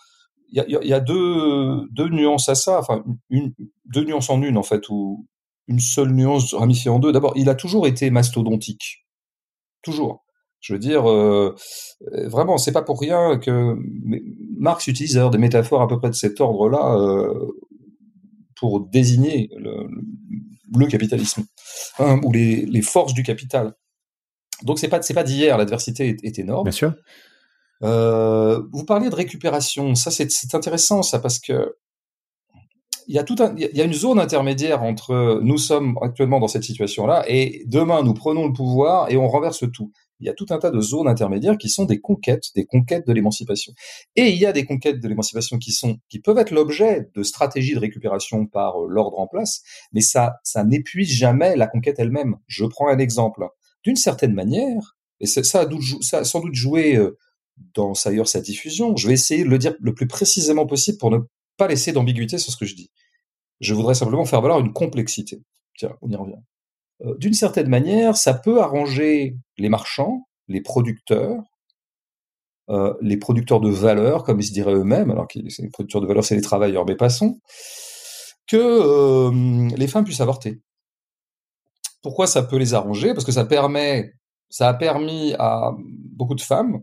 [0.52, 3.55] il y a, deux, nuances à ça, enfin une,
[3.87, 5.26] deux nuances en une en fait, ou
[5.66, 7.11] une seule nuance ramifiée en deux.
[7.11, 9.07] D'abord, il a toujours été mastodontique,
[9.83, 10.24] toujours.
[10.61, 11.57] Je veux dire, euh,
[12.26, 13.76] vraiment, c'est pas pour rien que
[14.57, 17.48] Marx utilise des métaphores à peu près de cet ordre-là euh,
[18.61, 19.88] pour désigner le,
[20.78, 21.44] le capitalisme
[21.98, 23.74] hein, ou les, les, forces du capital.
[24.62, 26.64] Donc c'est pas c'est pas d'hier, l'adversité est, est, énorme.
[26.64, 26.94] Bien sûr.
[27.82, 31.76] Euh, vous parliez de récupération, ça c'est intéressant ça parce que
[33.08, 36.38] il y a tout un, il y a une zone intermédiaire entre nous sommes actuellement
[36.38, 39.90] dans cette situation-là et demain nous prenons le pouvoir et on renverse tout
[40.22, 43.06] il y a tout un tas de zones intermédiaires qui sont des conquêtes, des conquêtes
[43.06, 43.72] de l'émancipation.
[44.14, 47.80] Et il y a des conquêtes de l'émancipation qui peuvent être l'objet de stratégies de
[47.80, 52.37] récupération par euh, l'ordre en place, mais ça, n'épuise jamais la conquête elle-même.
[52.46, 53.48] Je prends un exemple.
[53.82, 55.68] D'une certaine manière, et ça a,
[56.02, 57.18] ça sans doute joué euh,
[57.74, 61.11] dans ailleurs sa diffusion, je vais essayer de le dire le plus précisément possible pour
[61.11, 61.18] ne
[61.56, 62.90] pas laisser d'ambiguïté sur ce que je dis.
[63.61, 65.42] Je voudrais simplement faire valoir une complexité.
[65.76, 66.38] Tiens, on y revient.
[67.05, 71.43] Euh, d'une certaine manière, ça peut arranger les marchands, les producteurs,
[72.71, 76.07] euh, les producteurs de valeur, comme ils se diraient eux-mêmes, alors que les producteurs de
[76.07, 77.41] valeur, c'est les travailleurs, mais passons,
[78.47, 80.61] que euh, les femmes puissent avorter.
[82.03, 83.15] Pourquoi ça peut les arranger?
[83.15, 84.12] Parce que ça permet,
[84.49, 86.83] ça a permis à beaucoup de femmes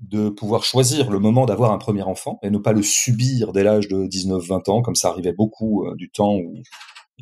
[0.00, 3.62] de pouvoir choisir le moment d'avoir un premier enfant et ne pas le subir dès
[3.62, 6.54] l'âge de 19-20 ans, comme ça arrivait beaucoup du temps où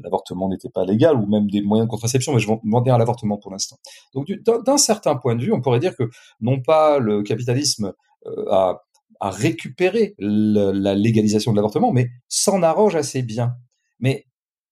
[0.00, 2.98] l'avortement n'était pas légal ou même des moyens de contraception, mais je m'en dire à
[2.98, 3.76] l'avortement pour l'instant.
[4.14, 6.08] Donc d'un certain point de vue, on pourrait dire que
[6.40, 7.92] non pas le capitalisme
[8.26, 8.82] euh, a,
[9.20, 13.54] a, récupéré la légalisation de l'avortement, mais s'en arrange assez bien.
[14.00, 14.26] Mais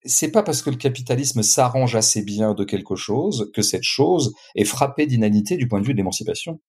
[0.04, 4.34] c'est pas parce que le capitalisme s'arrange assez bien de quelque chose que cette chose
[4.54, 6.60] est frappée d'inanité du point de vue de l'émancipation.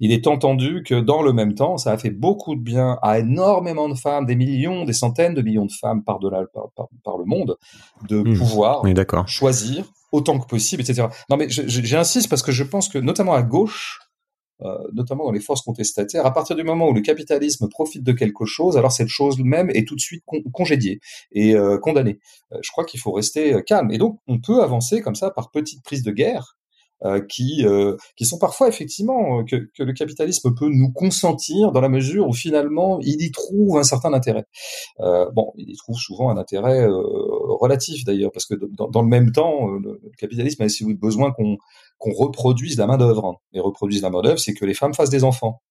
[0.00, 3.18] Il est entendu que dans le même temps, ça a fait beaucoup de bien à
[3.18, 6.44] énormément de femmes, des millions, des centaines de millions de femmes par, delà
[7.04, 7.56] par, le monde,
[8.08, 8.38] de mmh.
[8.38, 8.82] pouvoir
[9.26, 11.08] choisir autant que possible, etc.
[11.28, 14.00] Non, mais j'insiste parce que je pense que, notamment à gauche,
[14.62, 18.12] euh, notamment dans les forces contestataires, à partir du moment où le capitalisme profite de
[18.12, 21.00] quelque chose, alors cette chose même est tout de suite congédiée
[21.32, 22.18] et euh, condamnée.
[22.52, 23.90] Euh, je crois qu'il faut rester calme.
[23.90, 26.56] Et donc, on peut avancer comme ça par petites prises de guerre
[27.28, 31.88] qui euh, qui sont parfois effectivement euh, que, le capitalisme peut nous consentir dans la
[31.88, 34.44] mesure où finalement il y trouve un certain intérêt.
[34.98, 39.66] bon, il y trouve souvent un intérêt relatif d'ailleurs parce que dans, le même temps,
[39.66, 41.56] le, capitalisme a aussi besoin qu'on
[41.98, 43.40] qu'on reproduise la main d'œuvre.
[43.52, 45.62] Et reproduise la main d'œuvre, c'est que les femmes fassent des enfants.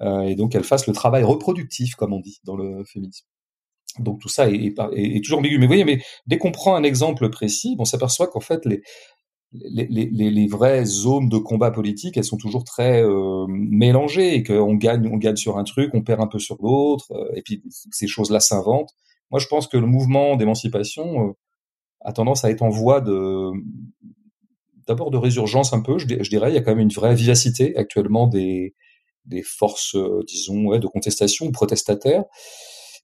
[0.00, 3.26] et donc elles fassent le travail reproductif, comme on dit dans le féminisme.
[3.98, 5.58] Donc tout ça est, est, est, toujours ambigu.
[5.58, 8.82] Mais vous voyez, mais dès qu'on prend un exemple précis, on s'aperçoit qu'en fait les,
[9.52, 15.08] les, vraies zones de combat politique, elles sont toujours très euh, mélangées et qu'on gagne,
[15.12, 18.06] on gagne sur un truc, on perd un peu sur l'autre, euh, et puis ces
[18.06, 18.94] choses-là s'inventent.
[19.30, 21.32] Moi, je pense que le mouvement d'émancipation euh,
[22.00, 23.50] a tendance à être en voie de,
[24.86, 26.50] d'abord de résurgence un peu, je, dirais.
[26.50, 28.74] Il y a quand même une vraie vivacité actuellement des,
[29.26, 29.96] des forces,
[30.26, 32.24] disons, de contestation ou protestataires.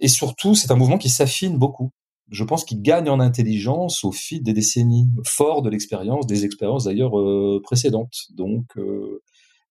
[0.01, 1.91] Et surtout, c'est un mouvement qui s'affine beaucoup
[2.31, 6.85] je pense qu'il gagne en intelligence au fil des décennies, fort de l'expérience, des expériences
[6.85, 8.27] d'ailleurs euh, précédentes.
[8.35, 9.23] Donc, euh,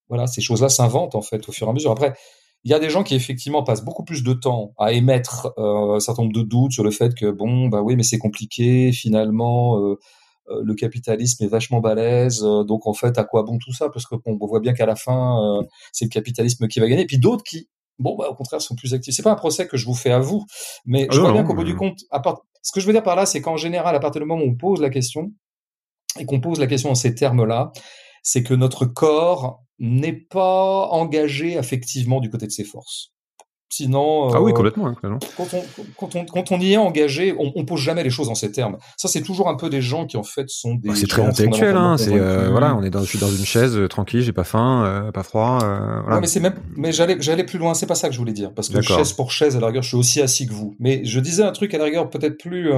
[0.10, 1.92] Voilà, ces choses-là s'inventent en fait au fur et à mesure.
[1.92, 2.14] Après,
[2.64, 5.96] il y a des gens qui effectivement passent beaucoup plus de temps à émettre euh,
[5.96, 8.92] un certain nombre de doutes sur le fait que bon, bah oui, mais c'est compliqué.
[8.92, 9.78] Finalement,
[10.50, 12.42] le capitalisme est vachement balèze.
[12.42, 13.90] donc en fait, à quoi bon tout ça?
[13.90, 17.04] Parce qu'on on voit bien qu'à la fin, c'est le capitalisme qui va gagner.
[17.04, 17.68] Et puis d'autres qui,
[18.00, 19.14] bon, bah, au contraire, sont plus actifs.
[19.14, 20.46] C'est pas un procès que je vous fais à vous,
[20.86, 22.42] mais je ah vois bien qu'au bout du compte, à part...
[22.62, 24.48] ce que je veux dire par là, c'est qu'en général, à partir du moment où
[24.48, 25.32] on pose la question
[26.20, 27.72] et qu'on pose la question en ces termes-là,
[28.24, 33.15] c'est que notre corps n'est pas engagé affectivement du côté de ses forces.
[33.70, 34.94] Sinon, ah oui, euh, complètement.
[34.94, 35.64] Quand, on,
[35.98, 38.52] quand, on, quand, on, y est engagé, on, on pose jamais les choses en ces
[38.52, 38.78] termes.
[38.96, 40.90] Ça, c'est toujours un peu des gens qui en fait sont des.
[40.90, 41.76] Bah, c'est très intellectuel.
[41.76, 44.34] Hein, c'est euh, voilà, on est dans, je suis dans une chaise euh, tranquille, j'ai
[44.34, 45.60] pas faim, pas froid.
[45.60, 46.22] voilà.
[46.22, 47.74] mais c'est même, mais j'allais, j'allais plus loin.
[47.74, 49.84] C'est pas ça que je voulais dire, parce que chaise pour chaise, à la rigueur,
[49.84, 50.76] je suis aussi assis que vous.
[50.80, 52.72] Mais je disais un truc à la rigueur peut-être plus,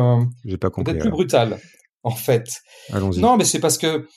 [0.45, 1.59] j'ai pas compris, peut-être plus brutal,
[2.03, 2.47] en fait.
[2.93, 3.19] Allons-y.
[3.19, 4.07] Non, mais c'est parce que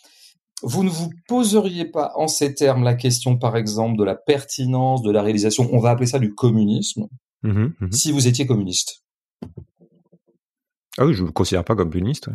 [0.63, 5.03] vous ne vous poseriez pas en ces termes la question, par exemple, de la pertinence
[5.03, 7.07] de la réalisation, on va appeler ça du communisme,
[7.43, 7.51] mmh
[7.81, 9.03] mmh si vous étiez communiste.
[10.99, 12.29] Ah oui, je ne me considère pas comme communiste.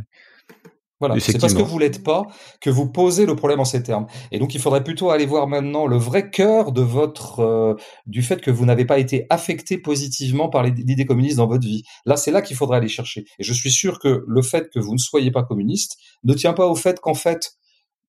[1.01, 2.23] Voilà, c'est parce que vous l'êtes pas
[2.61, 4.07] que vous posez le problème en ces termes.
[4.31, 8.21] Et donc, il faudrait plutôt aller voir maintenant le vrai cœur de votre euh, du
[8.21, 11.83] fait que vous n'avez pas été affecté positivement par l'idée communiste dans votre vie.
[12.05, 13.25] Là, c'est là qu'il faudrait aller chercher.
[13.39, 16.53] Et je suis sûr que le fait que vous ne soyez pas communiste ne tient
[16.53, 17.51] pas au fait qu'en fait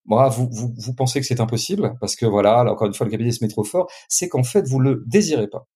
[0.07, 3.07] moi, vous, vous, vous pensez que c'est impossible parce que voilà, là, encore une fois,
[3.07, 3.90] le capitalisme est trop fort.
[4.09, 5.66] C'est qu'en fait, vous le désirez pas.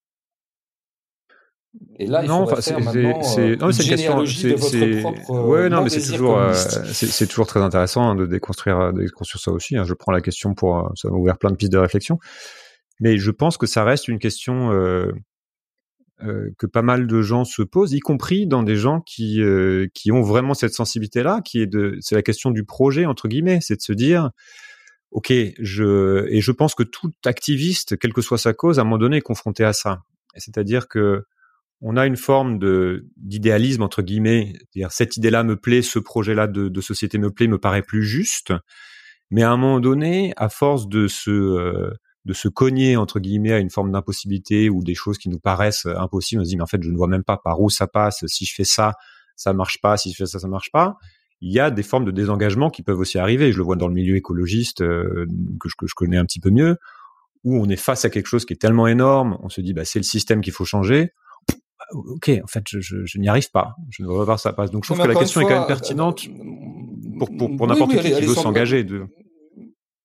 [2.01, 5.31] Et là, il non, c'est, euh, non, une généalogie de votre propre.
[5.31, 9.03] Euh, ouais, non, mais c'est toujours, euh, c'est, toujours très intéressant hein, de déconstruire, de
[9.03, 9.77] déconstruire ça aussi.
[9.77, 9.85] Hein.
[9.85, 12.19] Je prends la question pour, ça m'a ouvert plein de pistes de réflexion.
[12.99, 14.71] Mais je pense que ça reste une question
[16.23, 19.87] euh, que pas mal de gens se posent, y compris dans des gens qui euh,
[19.95, 23.61] qui ont vraiment cette sensibilité-là, qui est de, c'est la question du projet entre guillemets,
[23.61, 24.31] c'est de se dire,
[25.11, 28.85] ok, je et je pense que tout activiste, quelle que soit sa cause, à un
[28.85, 30.03] moment donné est confronté à ça.
[30.37, 31.25] C'est-à-dire que
[31.81, 36.47] on a une forme de d'idéalisme entre guillemets, dire cette idée-là me plaît, ce projet-là
[36.47, 38.53] de, de, société me plaît, me paraît plus juste,
[39.31, 41.91] mais à un moment donné, à force de se euh,
[42.25, 45.87] de se cogner entre guillemets à une forme d'impossibilité ou des choses qui nous paraissent
[45.87, 46.43] euh, impossibles.
[46.43, 48.25] On se dit mais en fait je ne vois même pas par où ça passe.
[48.27, 48.95] Si je fais ça,
[49.37, 49.97] ça marche pas.
[49.97, 50.97] Si je fais ça, ça marche pas.
[51.41, 53.53] Il y a des formes de désengagement qui peuvent aussi arriver.
[53.53, 55.27] Je le vois dans le milieu écologiste euh,
[55.59, 56.77] que, je, que, je, connais un petit peu mieux,
[57.45, 59.39] où on est face à quelque chose qui est tellement énorme.
[59.43, 61.13] On se dit bah c'est le système qu'il faut changer.
[61.93, 63.75] Ok, en fait, je, je, je n'y arrive pas.
[63.89, 64.71] Je ne vois pas ça passe.
[64.71, 67.93] Donc, je trouve que la question est quand même pertinente euh, pour, pour, pour n'importe
[67.93, 68.85] qui qui veut s'engager.
[68.85, 69.07] De...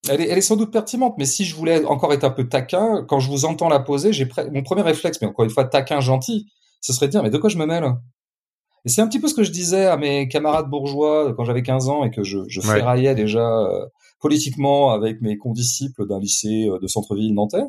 [0.08, 2.48] Elle est, elle est, sans doute pertinente, mais si je voulais encore être un peu
[2.48, 5.64] taquin, quand je vous entends la poser, j'ai mon premier réflexe, mais encore une fois
[5.64, 6.46] taquin gentil,
[6.80, 7.84] ce serait de dire mais de quoi je me mêle?
[8.84, 11.64] Et c'est un petit peu ce que je disais à mes camarades bourgeois quand j'avais
[11.64, 13.84] 15 ans et que je, je ferraillais déjà euh,
[14.20, 17.64] politiquement avec mes condisciples d'un lycée euh, de centre-ville nantais.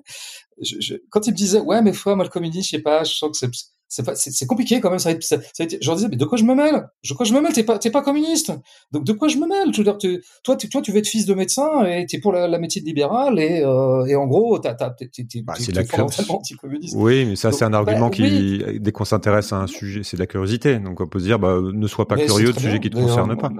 [0.61, 3.03] Je, je, quand ils me disaient ouais mais foi moi le communisme je sais pas,
[3.03, 3.49] je sens que c'est
[3.89, 6.53] c'est compliqué quand même ça, ça, ça je leur disais mais de quoi je me
[6.53, 6.87] mêle?
[7.09, 7.53] De quoi je me mêle?
[7.53, 8.51] T'es pas t'es pas communiste.
[8.91, 9.73] Donc de quoi je me mêle?
[9.73, 12.19] Je veux dire tu, toi tu, toi tu veux être fils de médecin et t'es
[12.19, 14.69] pour la, la médecine libérale et euh, et en gros t'es
[15.43, 16.95] bah, la anti-communiste.
[16.97, 20.17] Oui mais ça c'est un argument bah, qui dès qu'on s'intéresse à un sujet c'est
[20.17, 20.79] de la curiosité.
[20.79, 23.37] Donc on peut se dire bah ne sois pas curieux de sujet qui te concerne
[23.37, 23.51] pas.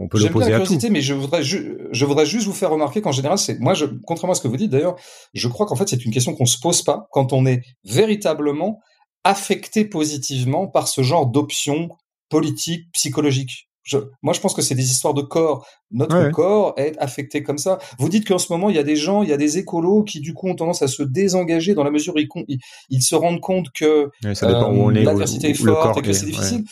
[0.00, 0.78] on peut l'opposer à tout.
[0.90, 4.32] Mais je voudrais, je voudrais juste vous faire remarquer qu'en général, c'est moi, je, contrairement
[4.32, 4.96] à ce que vous dites d'ailleurs,
[5.34, 8.80] je crois qu'en fait, c'est une question qu'on se pose pas quand on est véritablement
[9.24, 11.88] affecté positivement par ce genre d'options
[12.28, 13.70] politiques, psychologiques.
[13.82, 15.66] Je, moi, je pense que c'est des histoires de corps.
[15.90, 17.78] Notre corps est affecté comme ça.
[17.98, 20.04] Vous dites qu'en ce moment, il y a des gens, il y a des écolos
[20.04, 22.58] qui, du coup, ont tendance à se désengager dans la mesure où ils,
[22.90, 26.64] ils, se rendent compte que euh, l'adversité est forte et que c'est difficile.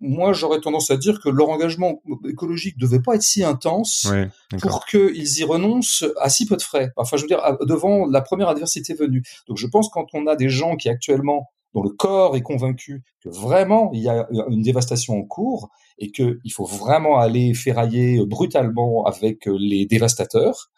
[0.00, 4.12] Moi, j'aurais tendance à dire que leur engagement écologique devait pas être si intense
[4.60, 6.90] pour qu'ils y renoncent à si peu de frais.
[6.96, 9.22] Enfin, je veux dire, devant la première adversité venue.
[9.48, 13.02] Donc, je pense quand on a des gens qui actuellement dont le corps est convaincu
[13.22, 18.24] que vraiment il y a une dévastation en cours et qu'il faut vraiment aller ferrailler
[18.26, 20.70] brutalement avec les dévastateurs,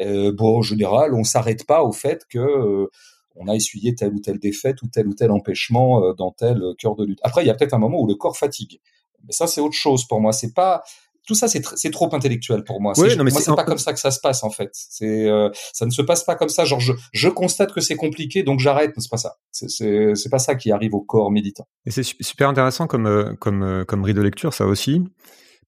[0.00, 2.90] euh, bon, en général, on s'arrête pas au fait que euh,
[3.36, 6.60] on a essuyé telle ou telle défaite ou tel ou tel empêchement euh, dans tel
[6.78, 7.20] cœur de lutte.
[7.22, 8.80] Après, il y a peut-être un moment où le corps fatigue.
[9.24, 10.32] Mais ça, c'est autre chose pour moi.
[10.32, 10.82] C'est pas
[11.26, 12.94] tout ça, c'est trop intellectuel pour moi.
[12.96, 14.70] Oui, non, mais c'est pas comme ça que ça se passe en fait.
[14.72, 16.64] C'est euh, ça ne se passe pas comme ça.
[16.64, 18.92] Genre, je, je constate que c'est compliqué, donc j'arrête.
[18.98, 19.36] C'est pas ça.
[19.52, 21.66] C'est pas ça qui arrive au corps méditant.
[21.86, 25.02] Et c'est super intéressant comme euh, comme euh, comme grille de lecture, ça aussi,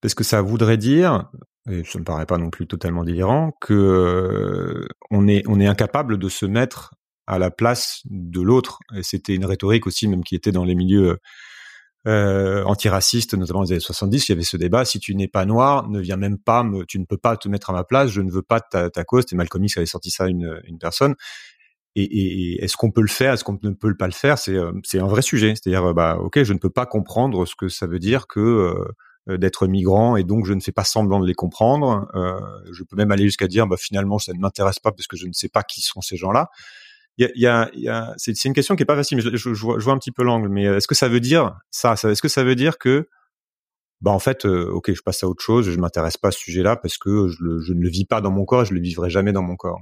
[0.01, 1.29] parce que ça voudrait dire,
[1.69, 6.17] et ça me paraît pas non plus totalement délirant, que on est on est incapable
[6.17, 6.95] de se mettre
[7.27, 8.79] à la place de l'autre.
[8.95, 11.17] Et c'était une rhétorique aussi, même qui était dans les milieux
[12.07, 15.27] euh, antiraciste, notamment dans les années 70, il y avait ce débat, si tu n'es
[15.27, 17.83] pas noir, ne viens même pas, me, tu ne peux pas te mettre à ma
[17.83, 19.25] place, je ne veux pas ta, ta cause.
[19.31, 21.15] Et Malcolm X avait sorti ça à une, une personne.
[21.95, 24.37] Et, et, est-ce qu'on peut le faire, est-ce qu'on ne peut pas le faire?
[24.37, 25.53] C'est euh, c'est un vrai sujet.
[25.55, 28.75] C'est-à-dire, bah, ok, je ne peux pas comprendre ce que ça veut dire que
[29.27, 32.07] euh, d'être migrant et donc je ne fais pas semblant de les comprendre.
[32.13, 32.39] Euh,
[32.71, 35.25] je peux même aller jusqu'à dire, bah, finalement, ça ne m'intéresse pas parce que je
[35.25, 36.49] ne sais pas qui sont ces gens-là
[37.17, 39.21] y a, c'est, une question qui est pas facile.
[39.21, 41.93] Je, je, vois, un petit peu l'angle, mais euh, est-ce que ça veut dire ça,
[41.93, 43.07] Est-ce que ça veut dire que,
[44.01, 46.39] bah en fait, euh, ok, je passe à autre chose, je m'intéresse pas à ce
[46.39, 48.81] sujet-là parce que je, je, ne le vis pas dans mon corps et je le
[48.81, 49.81] vivrai jamais dans mon corps?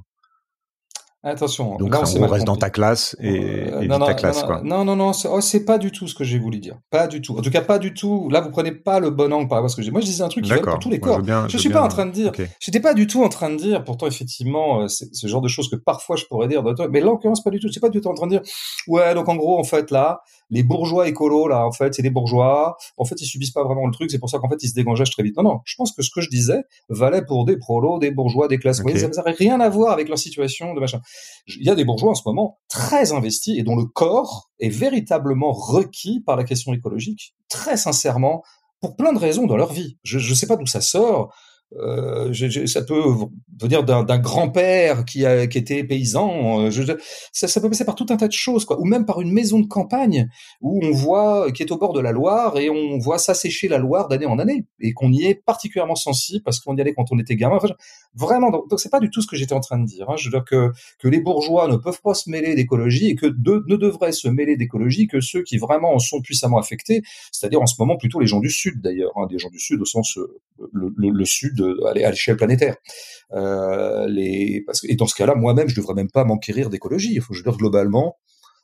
[1.26, 1.78] Attention.
[1.78, 4.62] Donc on, reste dans ta classe et, euh, et non, ta non, classe non, quoi.
[4.62, 6.76] Non non non, oh, c'est pas du tout ce que j'ai voulu dire.
[6.90, 7.38] Pas du tout.
[7.38, 8.28] En tout cas pas du tout.
[8.30, 9.92] Là vous prenez pas le bon angle par rapport à ce que j'ai.
[9.92, 11.20] Moi je disais un truc qui va pour tous les corps.
[11.20, 12.28] je, bien, je, suis pas en train de dire.
[12.28, 12.48] Okay.
[12.60, 13.86] J'étais pas du tout en train de dire.
[13.86, 16.62] Pourtant effectivement euh, c'est ce genre de choses que parfois je pourrais dire.
[16.90, 17.72] Mais là en l'occurrence pas du tout.
[17.72, 18.42] C'est pas du tout en train de dire.
[18.88, 22.10] Ouais donc en gros en fait là les bourgeois écolos là en fait c'est des
[22.10, 22.76] bourgeois.
[22.98, 24.12] En fait ils subissent pas vraiment le truc.
[24.12, 25.38] C'est pour ça qu'en fait ils se dégageaient très vite.
[25.38, 25.60] Non non.
[25.64, 28.84] Je pense que ce que je disais valait pour des prolos, des bourgeois, des classes
[28.84, 29.06] moyennes.
[29.06, 29.14] Okay.
[29.14, 31.00] Ça n'a rien à voir avec leur situation de machin.
[31.48, 34.70] Il y a des bourgeois en ce moment très investis et dont le corps est
[34.70, 38.44] véritablement requis par la question écologique, très sincèrement,
[38.80, 39.98] pour plein de raisons dans leur vie.
[40.04, 41.34] Je ne sais pas d'où ça sort.
[41.80, 42.34] Euh,
[42.66, 43.02] ça peut
[43.60, 46.70] venir d'un grand-père qui, était paysan.
[46.70, 46.84] Je,
[47.32, 48.66] ça, peut passer par tout un tas de choses.
[48.78, 50.30] Ou même par une maison de campagne
[50.62, 53.78] où on voit qui est au bord de la Loire et on voit s'assécher la
[53.78, 57.12] Loire d'année en année et qu'on y est particulièrement sensible parce qu'on y allait quand
[57.12, 57.56] on était gamin.
[57.56, 57.70] Enfin,
[58.14, 60.10] vraiment, donc, c'est pas du tout ce que j'étais en train de dire.
[60.10, 60.16] Hein.
[60.18, 60.72] Je veux dire que
[61.08, 65.08] les bourgeois ne peuvent pas se mêler d'écologie et que ne devraient se mêler d'écologie
[65.08, 67.02] que ceux qui vraiment en sont puissamment affectés,
[67.32, 69.82] c'est-à-dire en ce moment plutôt les gens du Sud d'ailleurs, hein, des gens du Sud
[69.82, 70.18] au sens
[70.72, 72.76] le Sud à l'échelle planétaire.
[73.34, 77.14] Euh, et dans ce cas-là, moi-même, je devrais même pas m'enquérir d'écologie.
[77.14, 78.18] Il faut, dire, globalement,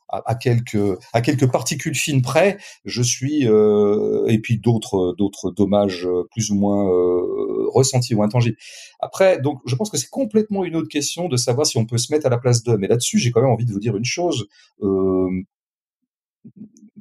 [0.09, 6.07] à, quelques à quelques particules fines près, je suis euh, et puis d'autres d'autres dommages
[6.31, 8.57] plus ou moins euh, ressentis ou intangibles.
[8.99, 11.97] Après, donc, je pense que c'est complètement une autre question de savoir si on peut
[11.97, 12.77] se mettre à la place d'eux.
[12.77, 14.47] Mais là-dessus, j'ai quand même envie de vous dire une chose.
[14.81, 15.29] Euh,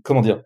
[0.03, 0.43] comment dire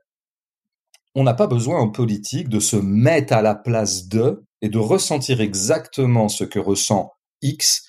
[1.14, 4.78] on n'a pas besoin en politique de se mettre à la place d'eux et de
[4.78, 7.10] ressentir exactement ce que ressent
[7.42, 7.84] X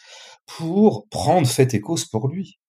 [0.45, 2.59] pour prendre fait et cause pour lui.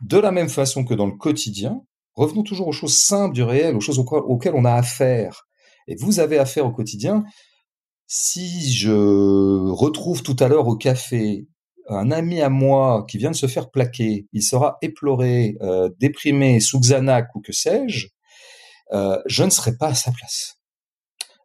[0.00, 1.82] De la même façon que dans le quotidien,
[2.14, 5.46] revenons toujours aux choses simples du réel, aux choses auxquelles on a affaire.
[5.88, 7.24] Et vous avez affaire au quotidien.
[8.06, 11.46] Si je retrouve tout à l'heure au café
[11.88, 16.60] un ami à moi qui vient de se faire plaquer, il sera éploré, euh, déprimé,
[16.60, 18.08] sous Xanax ou que sais-je,
[18.92, 20.56] euh, je ne serai pas à sa place.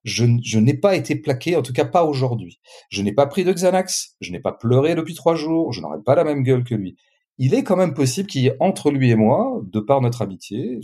[0.03, 2.59] Je, je n'ai pas été plaqué, en tout cas pas aujourd'hui.
[2.89, 6.01] Je n'ai pas pris de Xanax, je n'ai pas pleuré depuis trois jours, je n'aurai
[6.05, 6.95] pas la même gueule que lui.
[7.37, 10.21] Il est quand même possible qu'il y ait entre lui et moi, de par notre
[10.21, 10.79] amitié,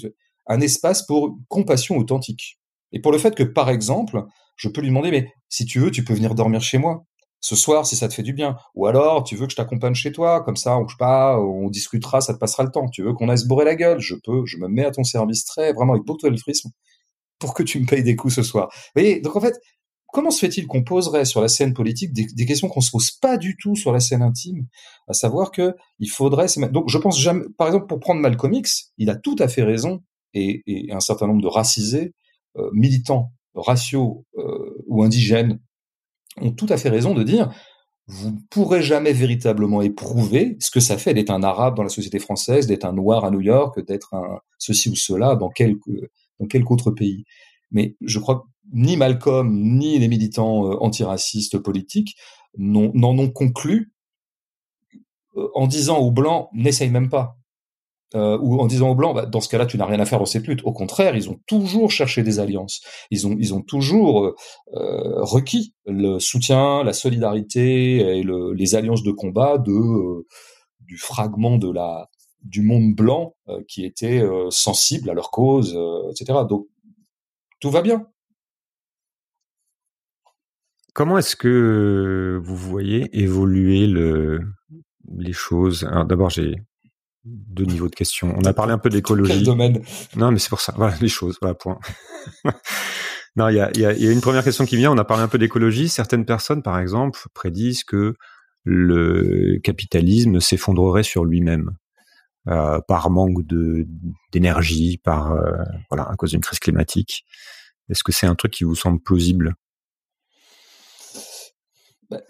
[0.47, 2.59] un espace pour compassion authentique.
[2.91, 5.91] Et pour le fait que, par exemple, je peux lui demander, mais si tu veux,
[5.91, 7.05] tu peux venir dormir chez moi
[7.41, 8.55] ce soir si ça te fait du bien.
[8.75, 11.69] Ou alors, tu veux que je t'accompagne chez toi, comme ça, on bouge pas, on
[11.69, 12.87] discutera, ça te passera le temps.
[12.87, 15.03] Tu veux qu'on aille se bourrer la gueule, je peux, je me mets à ton
[15.03, 16.69] service très, vraiment avec beaucoup d'altruisme
[17.39, 18.69] pour que tu me payes des coups ce soir.
[18.71, 19.59] Vous voyez, donc en fait,
[20.13, 23.37] comment se fait-il qu'on poserait sur la scène politique des, questions qu'on se pose pas
[23.37, 24.67] du tout sur la scène intime,
[25.07, 28.91] à savoir que il faudrait, donc je pense jamais, par exemple pour prendre Malcolm X,
[28.97, 32.13] il a tout à fait raison et, et un certain nombre de racisés,
[32.57, 35.59] euh, militants, raciaux euh, ou indigènes
[36.38, 37.51] ont tout à fait raison de dire
[38.07, 41.89] vous ne pourrez jamais véritablement éprouver ce que ça fait d'être un arabe dans la
[41.89, 45.89] société française, d'être un noir à New York, d'être un ceci ou cela dans quelque,
[46.39, 47.23] dans autre pays.
[47.71, 52.15] Mais je crois que ni Malcolm, ni les militants euh, antiracistes politiques
[52.57, 53.91] n'en ont conclu
[55.38, 57.38] euh, en disant aux Blancs, n'essaye même pas
[58.16, 60.22] euh, ou en disant aux blancs, bah, dans ce cas-là, tu n'as rien à faire
[60.22, 60.62] au cette lutte.
[60.64, 62.82] Au contraire, ils ont toujours cherché des alliances.
[63.09, 64.36] Ils ont, ils ont toujours
[64.74, 70.28] euh, requis le soutien, la solidarité et le, les alliances de combat de euh,
[70.82, 72.09] du fragment de la
[72.43, 75.78] du monde blanc euh, qui était euh, sensible à leur cause,
[76.09, 76.39] etc.
[76.49, 76.68] Donc
[77.59, 78.07] tout va bien.
[80.93, 84.41] Comment est-ce que vous voyez évoluer le,
[85.18, 85.86] les choses?
[85.86, 86.62] Alors d'abord, j'ai
[87.26, 88.34] deux niveaux de questions.
[88.38, 89.34] On a parlé un peu d'écologie.
[89.34, 89.82] Quel domaine?
[90.15, 90.74] Non, mais c'est pour ça.
[90.76, 91.38] Voilà, les choses.
[91.41, 91.80] Voilà, point.
[93.36, 94.91] non, il y a, y, a, y a, une première question qui vient.
[94.91, 95.89] On a parlé un peu d'écologie.
[95.89, 98.15] Certaines personnes, par exemple, prédisent que
[98.63, 101.72] le capitalisme s'effondrerait sur lui-même
[102.47, 103.88] euh, par manque de
[104.32, 107.26] d'énergie, par euh, voilà, à cause d'une crise climatique.
[107.89, 109.55] Est-ce que c'est un truc qui vous semble plausible?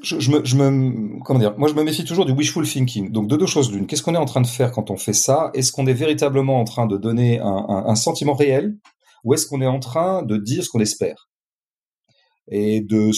[0.01, 3.11] Je, je, me, comment dire, moi je me méfie toujours du wishful thinking.
[3.11, 3.87] Donc de deux choses l'une.
[3.87, 5.51] Qu'est-ce qu'on est en train de faire quand on fait ça?
[5.53, 8.77] Est-ce qu'on est véritablement en train de donner un, sentiment réel?
[9.23, 11.29] Ou est-ce qu'on est en train de dire ce qu'on espère?
[12.47, 13.11] Et de,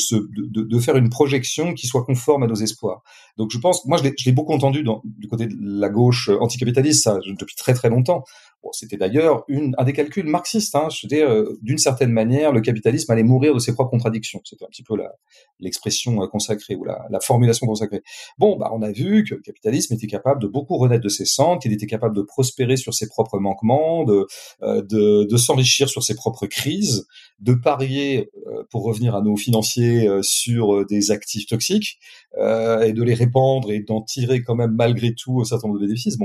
[0.80, 3.01] faire une projection qui soit conforme à nos espoirs.
[3.38, 7.18] Donc je pense, moi je l'ai beaucoup entendu du côté de la gauche anticapitaliste, ça
[7.26, 8.24] depuis très très longtemps.
[8.72, 9.45] C'était d'ailleurs
[9.78, 10.76] un des calculs marxistes.
[10.76, 10.88] Hein.
[11.03, 14.41] Dire, euh, d'une certaine manière, le capitalisme allait mourir de ses propres contradictions.
[14.45, 14.95] C'était un petit peu
[15.59, 18.01] l'expression euh, consacrée ou la, la, formulation consacrée.
[18.38, 21.26] Bon, bah, on a vu que le capitalisme était capable de beaucoup renaître de ses
[21.26, 24.26] cendres, qu'il était capable de prospérer sur ses propres manquements, de,
[24.61, 27.05] euh, de, de s'enrichir sur ses propres crises,
[27.39, 28.30] de parier,
[28.70, 31.99] pour revenir à nos financiers, sur des actifs toxiques
[32.38, 35.86] et de les répandre et d'en tirer quand même malgré tout un certain nombre de
[35.86, 36.18] bénéfices.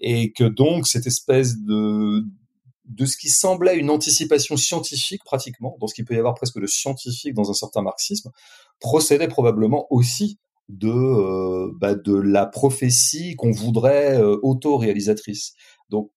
[0.00, 2.24] Et que donc cette espèce de
[2.88, 6.60] de ce qui semblait une anticipation scientifique pratiquement, dans ce qu'il peut y avoir presque
[6.60, 8.30] de scientifique dans un certain marxisme,
[8.80, 10.38] procédait probablement aussi
[10.68, 15.54] de euh, bah, de la prophétie qu'on voudrait euh, auto-réalisatrice.
[15.90, 16.10] Donc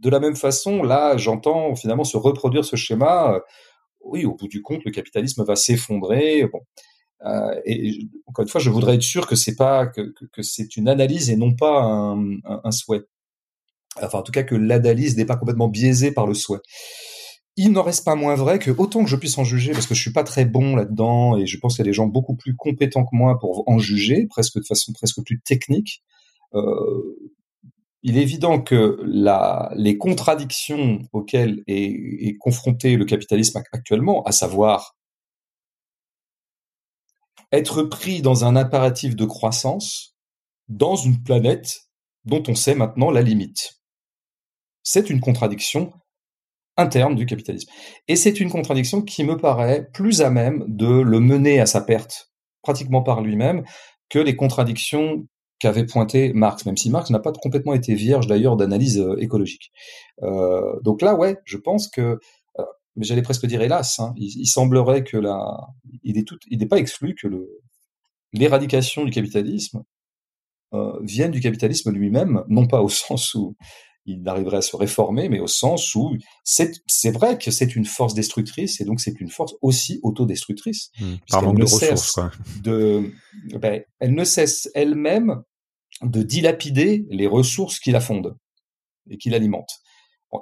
[0.00, 3.34] de la même façon, là, j'entends finalement se reproduire ce schéma.
[3.34, 3.40] Euh,
[4.02, 6.46] oui, au bout du compte, le capitalisme va s'effondrer.
[7.24, 10.76] Euh, et encore une fois, je voudrais être sûr que c'est pas que, que, c'est
[10.76, 13.04] une analyse et non pas un souhait
[14.02, 16.60] enfin en tout cas que l'analyse n'est pas complètement biaisée par le souhait.
[17.56, 19.94] Il n'en reste pas moins vrai que autant que je puisse en juger, parce que
[19.94, 22.34] je suis pas très bon là-dedans et je pense qu'il y a des gens beaucoup
[22.34, 26.02] plus compétents que moi pour en juger, presque de façon presque plus technique.
[26.54, 27.32] Euh,
[28.02, 28.98] il est évident que
[29.76, 34.94] les contradictions auxquelles est, est confronté le capitalisme actuellement, à savoir
[37.50, 40.16] être pris dans un impératif de croissance
[40.68, 41.88] dans une planète
[42.24, 43.80] dont on sait maintenant la limite.
[44.84, 45.92] C'est une contradiction
[46.76, 47.70] interne du capitalisme.
[48.08, 51.80] Et c'est une contradiction qui me paraît plus à même de le mener à sa
[51.80, 52.30] perte,
[52.62, 53.64] pratiquement par lui-même,
[54.08, 55.26] que les contradictions
[55.58, 59.72] qu'avait pointé Marx, même si Marx n'a pas complètement été vierge d'ailleurs d'analyse euh, écologique.
[60.22, 62.18] Euh, donc là, ouais, je pense que,
[62.58, 62.64] euh,
[62.96, 65.68] mais j'allais presque dire hélas, hein, il, semblerait que la,
[66.02, 67.28] il est tout, il n'est pas exclu que
[68.32, 69.84] l'éradication du capitalisme
[71.02, 73.56] vienne du capitalisme lui-même, non pas au sens où
[74.06, 78.14] il arriverait à se réformer, mais au sens où c'est vrai que c'est une force
[78.14, 80.90] destructrice et donc c'est une force aussi autodestructrice.
[81.00, 82.30] Mmh, par manque de ressources, quoi.
[82.62, 83.10] De,
[83.58, 85.42] ben, elle ne cesse elle-même
[86.02, 88.36] de dilapider les ressources qui la fondent
[89.08, 89.80] et qui l'alimentent.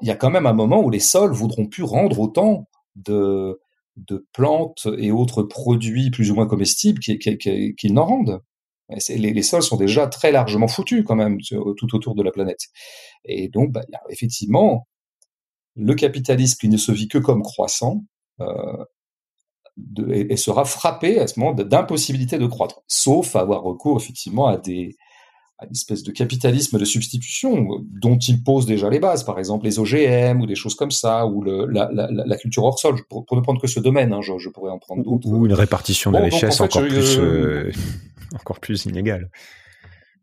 [0.00, 3.60] il y a quand même un moment où les sols voudront plus rendre autant de,
[3.96, 8.40] de plantes et autres produits plus ou moins comestibles qu'ils n'en rendent.
[9.08, 12.60] Les, sols sont déjà très largement foutus quand même tout autour de la planète.
[13.24, 14.88] Et donc, bah, effectivement,
[15.74, 18.04] le capitalisme qui ne se vit que comme croissant
[18.40, 18.84] euh,
[20.08, 24.58] et, sera frappé à ce moment d'impossibilité de croître, sauf à avoir recours effectivement à
[24.58, 24.96] des
[25.62, 27.68] à une espèce de capitalisme de substitution
[28.00, 31.26] dont il pose déjà les bases, par exemple les OGM ou des choses comme ça,
[31.26, 34.12] ou le, la, la, la, culture hors sol, pour, pour, ne prendre que ce domaine,
[34.12, 35.28] hein, je, je, pourrais en prendre d'autres.
[35.28, 37.72] Ou une répartition de bon, richesse en fait, encore, plus, euh,
[38.34, 39.30] encore plus inégale.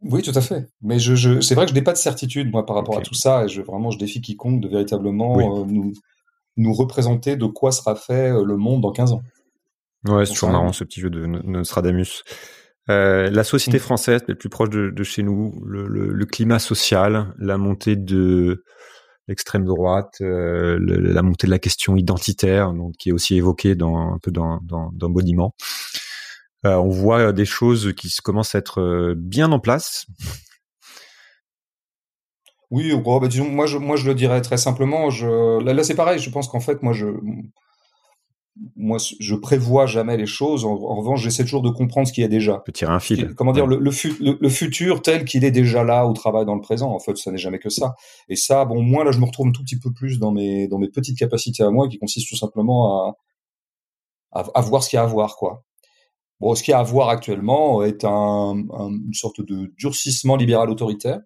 [0.01, 0.67] Oui, tout à fait.
[0.81, 3.03] Mais je, je c'est vrai que je n'ai pas de certitude moi par rapport okay.
[3.03, 5.43] à tout ça, et je vraiment je défie quiconque de véritablement oui.
[5.43, 5.93] euh, nous
[6.57, 9.21] nous représenter de quoi sera fait euh, le monde dans 15 ans.
[10.07, 12.23] Ouais, c'est toujours marrant ce petit jeu de Nostradamus.
[12.89, 13.81] Euh, la société mmh.
[13.81, 17.95] française est plus proche de, de chez nous, le, le, le, climat social, la montée
[17.95, 18.63] de
[19.27, 23.75] l'extrême droite, euh, le, la montée de la question identitaire, donc qui est aussi évoquée
[23.75, 25.53] dans un peu dans, dans, dans Boniment.
[26.65, 30.07] Euh, on voit des choses qui commencent à être bien en place.
[32.71, 35.09] Oui, oh, bah, disons, moi je, moi je le dirais très simplement.
[35.09, 36.19] Je, là, là c'est pareil.
[36.19, 37.07] Je pense qu'en fait, moi je,
[38.75, 40.65] moi, je prévois jamais les choses.
[40.65, 42.59] En, en revanche, j'essaie toujours de comprendre ce qu'il y a déjà.
[42.65, 43.33] Peut tirer un fil.
[43.35, 43.91] Comment dire, le, le,
[44.39, 46.91] le, futur tel qu'il est déjà là au travail dans le présent.
[46.91, 47.95] En fait, ça n'est jamais que ça.
[48.27, 50.67] Et ça, bon, moi là, je me retrouve un tout petit peu plus dans mes
[50.67, 53.17] dans mes petites capacités à moi, qui consistent tout simplement à
[54.31, 55.63] à, à voir ce qu'il y a à voir, quoi.
[56.39, 60.35] Bon, ce qu'il y a à voir actuellement est un, un, une sorte de durcissement
[60.37, 61.19] libéral autoritaire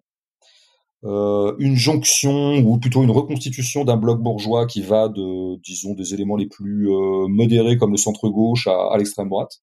[1.04, 6.14] euh, une jonction ou plutôt une reconstitution d'un bloc bourgeois qui va de, disons, des
[6.14, 9.60] éléments les plus euh, modérés comme le centre-gauche à, à l'extrême droite.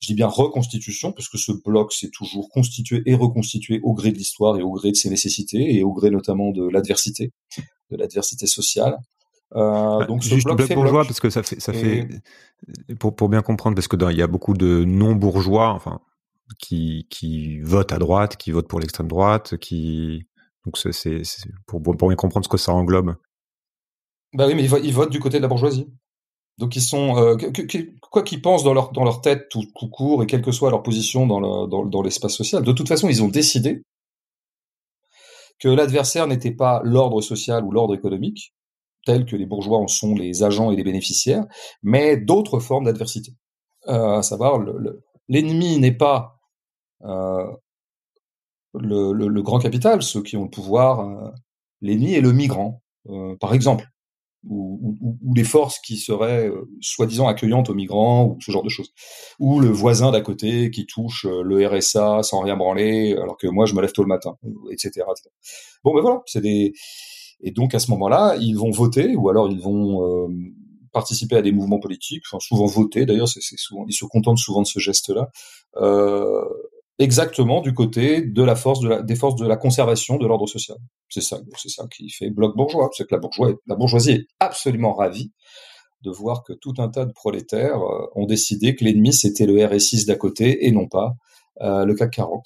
[0.00, 4.12] Je dis bien reconstitution parce que ce bloc s'est toujours constitué et reconstitué au gré
[4.12, 7.32] de l'histoire et au gré de ses nécessités et au gré notamment de l'adversité,
[7.90, 8.98] de l'adversité sociale.
[9.56, 11.06] Euh, donc ce Juste bloc, bloc bourgeois bloc.
[11.08, 11.78] parce que ça fait ça et...
[11.78, 12.08] fait
[13.00, 16.00] pour pour bien comprendre parce que dans, il y a beaucoup de non bourgeois enfin
[16.58, 20.27] qui qui votent à droite, qui votent pour l'extrême droite, qui
[20.68, 21.22] donc c'est
[21.66, 23.16] pour, pour bien comprendre ce que ça englobe.
[24.34, 25.88] Bah oui, mais ils, votent du côté de la bourgeoisie.
[26.58, 27.36] Donc ils sont euh,
[28.10, 30.82] quoi qu'ils pensent dans leur dans leur tête tout, court et quelle que soit leur
[30.82, 33.82] position dans le, dans, l'espace social, de toute façon ils ont décidé
[35.60, 38.54] que l'adversaire n'était pas l'ordre social ou l'ordre économique,
[39.06, 41.46] tels que les bourgeois en sont les agents et les bénéficiaires,
[41.82, 43.32] mais d'autres formes d'adversité.
[43.86, 44.60] Euh, à savoir,
[45.28, 46.40] l'ennemi n'est pas
[47.04, 47.46] euh,
[48.80, 51.00] le, grand capital, ceux qui ont le pouvoir.
[51.00, 51.30] Euh,
[51.80, 53.86] l'ennemi est le migrant, euh, par exemple,
[54.48, 54.96] ou,
[55.34, 58.92] les forces qui seraient euh, soi-disant accueillantes aux migrants, ou ce genre de choses.
[59.38, 63.66] Ou le voisin d'à côté qui touche le RSA sans rien branler, alors que moi
[63.66, 64.36] je me lève tôt le matin,
[64.70, 65.06] etc.
[65.84, 66.72] Bon, ben voilà, c'est des
[67.40, 70.28] et donc à ce moment-là, ils vont voter, ou alors ils vont
[70.92, 74.66] participer à des mouvements politiques, souvent voter d'ailleurs, c'est souvent, ils se contentent souvent de
[74.66, 75.30] ce geste-là,
[76.98, 80.48] exactement du côté de la force de la, des forces de la conservation de l'ordre
[80.48, 80.78] social.
[81.08, 85.32] C'est ça, c'est ça qui fait bloc bourgeois, c'est que la, bourgeoisie, est absolument ravie
[86.02, 89.54] de voir que tout un tas de prolétaires euh, ont décidé que l'ennemi c'était le
[89.54, 91.14] RS6 d'à côté et non pas
[91.60, 92.44] euh, le CAC 40.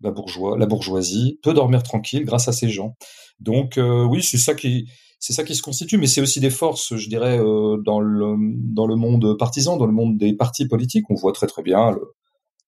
[0.00, 2.94] La, bourgeois, la bourgeoisie peut dormir tranquille grâce à ces gens.
[3.40, 4.88] Donc euh, oui, c'est ça qui
[5.20, 8.36] c'est ça qui se constitue, mais c'est aussi des forces, je dirais, dans le
[8.72, 11.10] dans le monde partisan, dans le monde des partis politiques.
[11.10, 12.14] On voit très très bien le,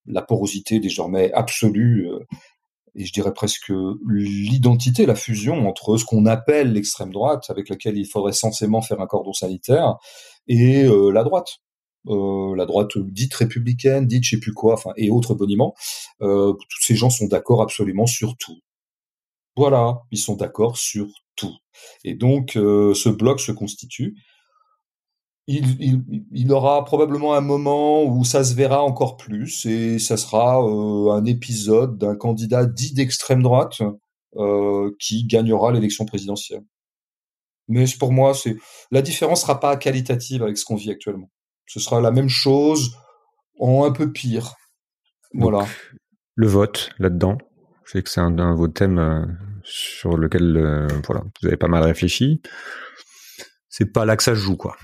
[0.07, 2.18] la porosité désormais absolue euh,
[2.96, 3.72] et je dirais presque
[4.09, 9.01] l'identité, la fusion entre ce qu'on appelle l'extrême droite, avec laquelle il faudrait censément faire
[9.01, 9.94] un cordon sanitaire,
[10.48, 11.61] et la droite.
[12.09, 15.74] Euh, la droite dite républicaine, dite je sais plus quoi, enfin et autres boniments,
[16.22, 18.59] euh, tous ces gens sont d'accord absolument sur tout.
[19.57, 21.55] Voilà, ils sont d'accord sur tout.
[22.05, 24.16] Et donc, euh, ce bloc se constitue.
[25.53, 30.62] Il, il, aura probablement un moment où ça se verra encore plus, et ça sera
[30.62, 33.82] euh, un épisode d'un candidat dit d'extrême droite
[34.36, 36.62] euh, qui gagnera l'élection présidentielle.
[37.66, 38.57] Mais pour moi, c'est
[38.92, 41.30] la différence sera pas qualitative avec ce qu'on vit actuellement.
[41.66, 42.92] Ce sera la même chose
[43.59, 44.55] en un peu pire.
[45.34, 45.66] voilà.
[46.36, 47.38] Le vote là-dedans,
[47.84, 51.57] je sais que c'est un, un, de vos thèmes sur lequel euh, voilà, vous avez
[51.57, 52.40] pas mal réfléchi.
[53.68, 54.76] C'est pas là que ça se joue, quoi.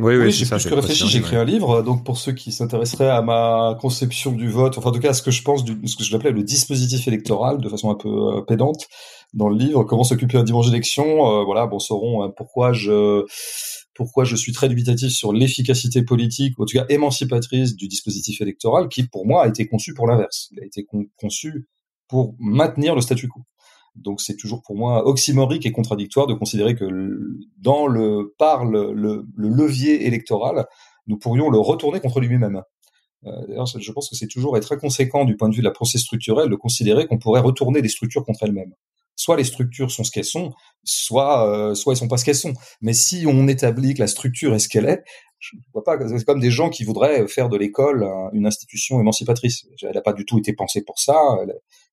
[0.00, 1.06] Oui, oui, j'ai plus que réfléchi.
[1.08, 1.82] J'ai écrit un livre.
[1.82, 5.14] Donc, pour ceux qui s'intéresseraient à ma conception du vote, enfin, en tout cas, à
[5.14, 7.94] ce que je pense du, ce que je l'appelais le dispositif électoral, de façon un
[7.94, 8.86] peu euh, pédante,
[9.34, 13.24] dans le livre, comment s'occuper un dimanche d'élection, euh, voilà, bon, sauront hein, pourquoi je,
[13.94, 18.40] pourquoi je suis très dubitatif sur l'efficacité politique, ou en tout cas émancipatrice du dispositif
[18.40, 20.48] électoral, qui pour moi a été conçu pour l'inverse.
[20.52, 20.86] Il a été
[21.16, 21.68] conçu
[22.08, 23.42] pour maintenir le statu quo.
[24.00, 26.86] Donc c'est toujours pour moi oxymorique et contradictoire de considérer que
[27.58, 30.66] dans le par le, le, levier électoral,
[31.06, 32.62] nous pourrions le retourner contre lui-même.
[33.26, 35.66] Euh, D'ailleurs, je pense que c'est toujours être très conséquent du point de vue de
[35.66, 38.74] la pensée structurelle de considérer qu'on pourrait retourner les structures contre elles-mêmes
[39.20, 42.34] soit les structures sont ce qu'elles sont, soit euh, soit elles sont pas ce qu'elles
[42.34, 42.54] sont.
[42.80, 45.04] Mais si on établit que la structure est ce qu'elle est,
[45.38, 45.98] je vois pas.
[46.08, 49.66] C'est comme des gens qui voudraient faire de l'école une institution émancipatrice.
[49.82, 51.18] Elle n'a pas du tout été pensée pour ça.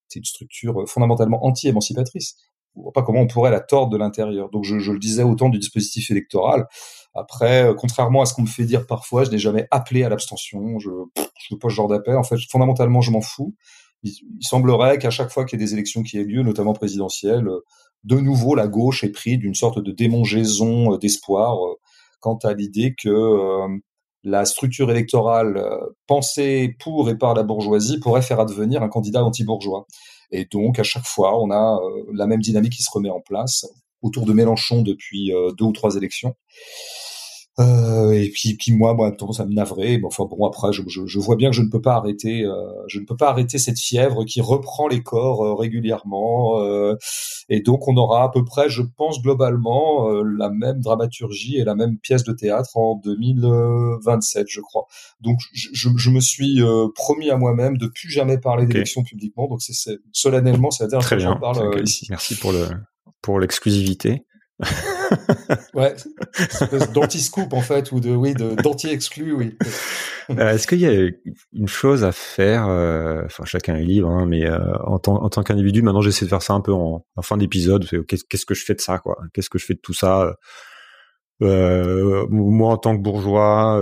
[0.10, 2.36] C'est une structure fondamentalement anti-émancipatrice.
[2.76, 4.50] Je vois pas comment on pourrait la tordre de l'intérieur.
[4.50, 6.68] Donc je, le disais autant du dispositif électoral.
[7.14, 10.10] Après, euh, contrairement à ce qu'on me fait dire parfois, je n'ai jamais appelé à
[10.10, 10.78] l'abstention.
[10.80, 12.16] Je je veux pas ce genre d'appel.
[12.16, 13.56] En fait, fondamentalement, je m'en fous
[14.04, 17.48] il, semblerait qu'à chaque fois qu'il y ait des élections qui aient lieu, notamment présidentielles,
[18.04, 21.76] de nouveau la gauche est prise d'une sorte de démangeaison euh, d'espoir euh,
[22.20, 23.68] quant à l'idée que euh,
[24.24, 25.64] la structure électorale
[26.08, 29.86] pensée pour et par la bourgeoisie pourrait faire advenir un candidat anti-bourgeois.
[30.32, 31.80] Et donc, à chaque fois, on a
[32.14, 33.66] la même dynamique qui se remet en place
[34.02, 36.36] autour de Mélenchon depuis deux ou trois élections.
[37.60, 39.98] Euh, et puis, puis moi, moi, ça me navrait.
[39.98, 42.44] Bon, enfin bon, après, je, je, je, vois bien que je ne peux pas arrêter,
[42.44, 42.54] euh,
[42.88, 46.62] je ne peux pas arrêter cette fièvre qui reprend les corps euh, régulièrement.
[46.62, 46.96] Euh,
[47.50, 51.64] et donc, on aura à peu près, je pense globalement, euh, la même dramaturgie et
[51.64, 54.86] la même pièce de théâtre en 2027, je crois.
[55.22, 56.62] Donc, je, je me suis
[56.94, 59.48] promis à moi-même de plus jamais parler d'élection publiquement.
[59.48, 62.06] Donc, c'est solennellement, c'est à dire que j'en parle ici.
[62.10, 62.68] Merci pour le
[63.22, 64.27] pour l'exclusivité
[65.76, 65.96] ouais,
[66.94, 69.58] d'anti-scoop en fait, ou de oui, d'anti-exclu, oui.
[70.32, 71.10] Euh, est-ce qu'il y a
[71.54, 75.82] une chose à faire euh, Enfin, chacun est libre, hein, mais euh, en tant, qu'individu,
[75.82, 77.88] maintenant j'essaie de faire ça un peu en, fin d'épisode.
[78.08, 79.02] Qu'est-ce que je fais de ça,
[79.34, 80.36] Qu'est-ce que je fais de tout ça?
[81.40, 83.80] Moi, en tant que bourgeois,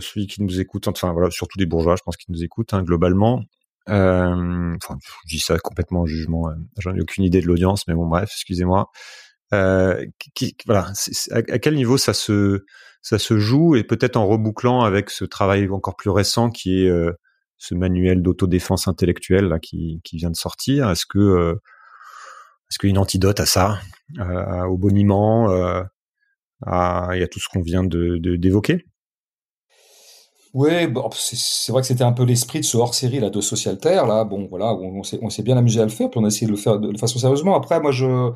[0.00, 2.82] celui qui nous écoute, enfin voilà, surtout des bourgeois, je pense, qui nous écoutent hein,
[2.82, 3.42] globalement.
[3.86, 6.48] enfin, je dis ça complètement en jugement.
[6.78, 8.90] J'en ai aucune idée de l'audience, mais bon, bref, excusez-moi.
[9.52, 10.06] Euh,
[11.30, 12.60] à, quel niveau ça se
[13.38, 17.12] joue et peut-être en rebouclant avec ce travail encore plus récent qui est euh,
[17.58, 20.90] ce manuel d'autodéfense intellectuelle qui, vient de sortir.
[20.90, 21.54] Est-ce que euh,
[22.70, 23.78] est-ce qu'il y a une antidote à ça,
[24.68, 25.48] au boniment,
[26.66, 28.86] à, et à tout ce qu'on vient de d'évoquer?
[30.54, 34.06] Oui, bon, c'est vrai que c'était un peu l'esprit de ce hors-série de Social Terre
[34.06, 34.24] là.
[34.24, 36.56] Bon, voilà, on, s'est bien amusé à le faire, puis on a essayé de le
[36.56, 37.56] faire de, façon sérieusement.
[37.56, 38.30] Après, moi, je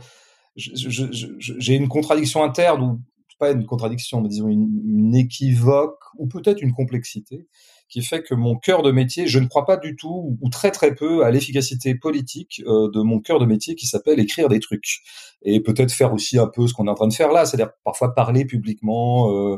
[0.58, 3.00] j'ai une contradiction interne ou
[3.38, 7.46] pas une contradiction, mais disons une, équivoque ou peut-être une complexité
[7.88, 10.70] qui fait que mon cœur de métier, je ne crois pas du tout ou très
[10.70, 14.60] très peu à l'efficacité politique euh, de mon cœur de métier qui s'appelle écrire des
[14.60, 14.98] trucs
[15.42, 17.70] et peut-être faire aussi un peu ce qu'on est en train de faire là, c'est-à-dire
[17.84, 19.32] parfois parler publiquement.
[19.32, 19.56] Euh,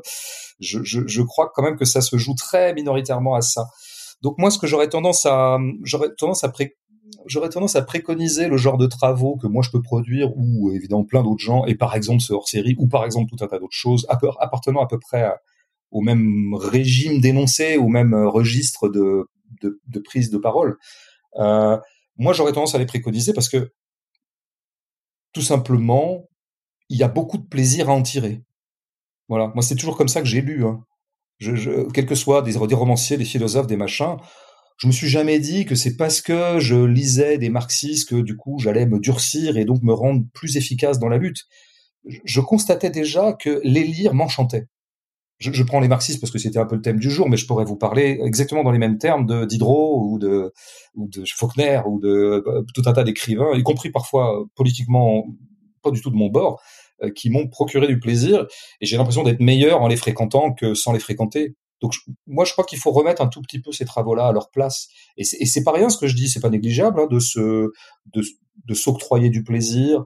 [0.60, 3.66] je, je, je, crois quand même que ça se joue très minoritairement à ça.
[4.22, 6.76] Donc moi, ce que j'aurais tendance à, j'aurais tendance à pré
[7.26, 11.04] j'aurais tendance à préconiser le genre de travaux que moi je peux produire ou évidemment
[11.04, 13.76] plein d'autres gens et par exemple ce hors-série ou par exemple tout un tas d'autres
[13.76, 15.30] choses appartenant à peu près
[15.90, 19.26] au même régime d'énoncé, au même euh, registre de
[20.04, 20.78] prise de parole.
[21.36, 21.78] Euh,
[22.16, 23.72] moi, j'aurais tendance à les préconiser parce que
[25.32, 26.28] tout simplement,
[26.88, 28.42] il y a beaucoup de plaisir à en tirer.
[29.28, 30.66] Voilà, moi c'est toujours comme ça que j'ai lu.
[30.66, 30.84] Hein.
[31.38, 34.16] Je, je, quels que soient des, des romanciers, des philosophes, des machins,
[34.80, 38.36] je me suis jamais dit que c'est parce que je lisais des marxistes que du
[38.36, 41.44] coup j'allais me durcir et donc me rendre plus efficace dans la lutte.
[42.24, 44.68] Je constatais déjà que les lire m'enchantait
[45.40, 47.46] je, prends les marxistes parce que c'était un peu le thème du jour, mais je
[47.46, 50.52] pourrais vous parler exactement dans les mêmes termes de Diderot ou de,
[50.94, 55.24] ou de Faulkner ou de euh, tout un tas d'écrivains, y compris parfois politiquement
[55.82, 56.60] pas du tout de mon bord,
[57.02, 58.46] euh, qui m'ont procuré du plaisir.
[58.82, 61.54] Et j'ai l'impression d'être meilleur en les fréquentant que sans les fréquenter.
[61.80, 61.94] Donc
[62.26, 64.88] moi, je crois qu'il faut remettre un tout petit peu ces travaux-là à leur place.
[65.16, 67.70] Et c'est pas rien ce que je dis, c'est pas négligeable hein, de se
[68.12, 70.04] de, s'octroyer du plaisir,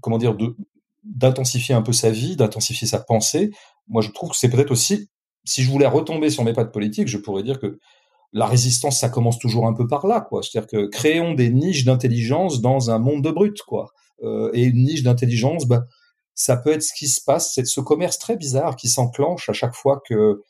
[0.00, 0.56] comment dire, de
[1.04, 3.50] d'intensifier un peu sa vie, d'intensifier sa pensée,
[3.86, 5.08] moi je trouve que c'est peut-être aussi,
[5.44, 7.78] si je voulais retomber sur mes pattes politiques, je pourrais dire que
[8.32, 10.42] la résistance, ça commence toujours un peu par là, quoi.
[10.42, 13.92] C'est-à-dire que créons des niches d'intelligence dans un monde de brutes, quoi.
[14.22, 15.84] Euh, et une niche d'intelligence, bah,
[16.34, 19.52] ça peut être ce qui se passe, c'est ce commerce très bizarre qui s'enclenche à
[19.52, 20.42] chaque fois que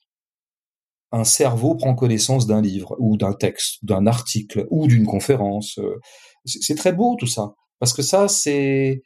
[1.13, 5.79] un cerveau prend connaissance d'un livre ou d'un texte, d'un article ou d'une conférence.
[5.79, 6.01] Euh,
[6.45, 9.03] c'est très beau tout ça, parce que ça, c'est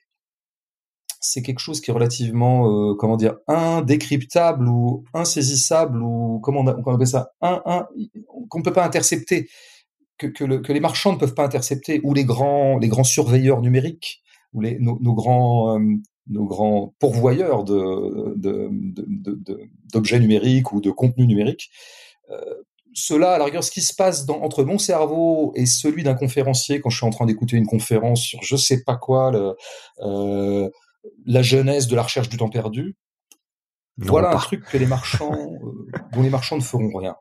[1.21, 6.95] c'est quelque chose qui est relativement, euh, comment dire, indécryptable ou insaisissable ou comment on,
[6.95, 9.49] appelle ça, qu'on ne peut pas intercepter,
[10.17, 13.05] que, que, le, que, les marchands ne peuvent pas intercepter, ou les grands, les grands
[13.05, 14.23] surveilleurs numériques,
[14.55, 15.97] ou les, nos, nos grands, euh,
[16.31, 19.49] nos grands pourvoyeurs d'objets de,
[19.93, 21.71] de, numériques ou de contenus numériques.
[22.31, 22.41] Euh,
[22.93, 26.15] cela, à la rigueur, ce qui se passe dans, entre mon cerveau et celui d'un
[26.15, 29.55] conférencier quand je suis en train d'écouter une conférence sur je sais pas quoi, le,
[30.01, 30.69] euh,
[31.27, 32.97] la jeunesse de la recherche du temps perdu.
[33.97, 35.33] voilà un truc que les marchands,
[35.65, 37.17] euh, dont les marchands ne feront rien.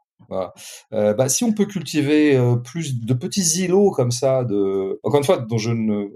[0.93, 5.19] Euh, bah, si on peut cultiver euh, plus de petits îlots comme ça, de encore
[5.19, 6.07] une fois, dont je ne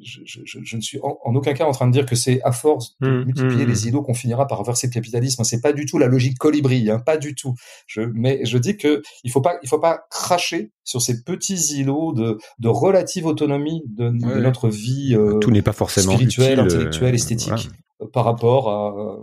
[0.00, 3.08] je, ne suis en, aucun cas en train de dire que c'est à force de
[3.08, 3.88] mmh, multiplier mmh, les mmh.
[3.88, 5.42] îlots qu'on finira par verser le capitalisme.
[5.44, 7.54] C'est pas du tout la logique colibri, hein, pas du tout.
[7.86, 11.78] Je, mais je dis que il faut pas, il faut pas cracher sur ces petits
[11.78, 15.14] îlots de, de relative autonomie de, notre vie.
[15.14, 17.68] Euh, tout n'est pas forcément spirituelle, intellectuelle, euh, esthétique
[18.00, 19.18] euh, par rapport à.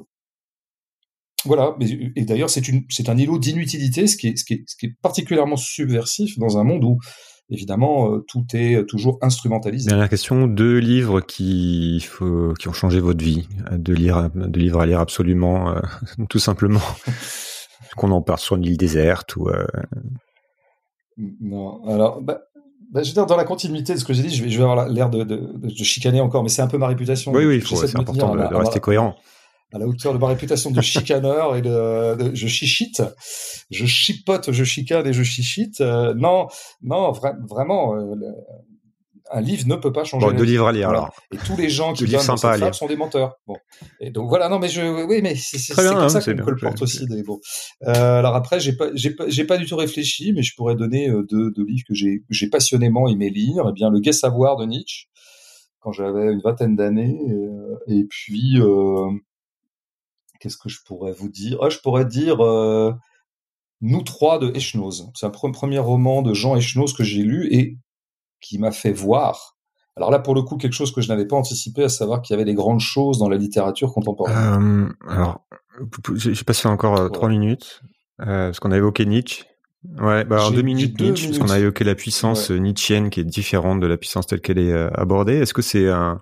[1.46, 4.88] voilà, et d'ailleurs c'est un îlot d'inutilité, ce qui est, ce qui est, ce qui
[4.88, 7.00] est particulièrement subversif dans un monde où
[7.50, 9.90] évidemment, euh, tout est euh, toujours instrumentalisé.
[9.90, 14.82] Dernière question, deux livres qui, faut, qui ont changé votre vie, deux livres, deux livres
[14.82, 15.80] à lire absolument, euh,
[16.30, 16.82] tout simplement,
[17.98, 19.50] qu'on en parle sur une île déserte ou.
[21.18, 22.42] Non, alors, bah,
[22.92, 24.58] bah, je veux dire, dans la continuité de ce que j'ai dit, je vais, je
[24.58, 27.32] vais avoir l'air de, de, de, chicaner encore, mais c'est un peu ma réputation.
[27.32, 29.16] Oui, oui, c'est important de, de, rester cohérent
[29.76, 33.04] à la hauteur de ma réputation de chicaneur et de, je chichite,
[33.70, 35.82] je chipote, je chicane et je chichite.
[35.82, 36.48] Euh, non,
[36.82, 38.16] non, vraiment, euh,
[39.32, 40.26] un livre ne peut pas changer.
[40.26, 41.14] Bon, deux livres à lire alors.
[41.34, 43.36] Et tous les gens qui donnent cette sont des menteurs.
[43.48, 43.58] Bon.
[44.00, 47.06] Et donc voilà, non mais je, oui, mais c'est comme hein, ça qu'on colporte aussi.
[47.08, 47.42] Des, bon.
[47.84, 50.76] Euh, alors après, j'ai pas, j'ai pas, j'ai pas du tout réfléchi, mais je pourrais
[50.76, 53.66] donner deux, deux livres que j'ai, j'ai passionnément aimé lire.
[53.70, 55.08] Eh bien, Le Gai Savoir de Nietzsche
[55.82, 57.16] quand j'avais une vingtaine d'années,
[57.88, 58.60] et puis
[60.40, 61.58] Qu'est-ce que je pourrais vous dire?
[61.62, 62.94] Ah, Je pourrais dire euh,
[63.82, 65.12] Nous trois de Echnoz.
[65.16, 67.78] C'est un premier roman de Jean Echnoz que j'ai lu et
[68.42, 69.58] qui m'a fait voir.
[69.98, 72.34] Alors là, pour le coup, quelque chose que je n'avais pas anticipé, à savoir qu'il
[72.34, 74.94] y avait des grandes choses dans la littérature contemporaine.
[75.08, 75.46] Euh, alors,
[76.16, 77.82] j'ai passé encore euh, trois minutes,
[78.18, 79.46] parce qu'on a évoqué Nietzsche.
[80.00, 83.80] Ouais, bah deux minutes Nietzsche, parce qu'on a évoqué la puissance nietzschienne qui est différente
[83.80, 85.36] de la puissance telle qu'elle est abordée.
[85.36, 86.22] Est-ce que c'est un,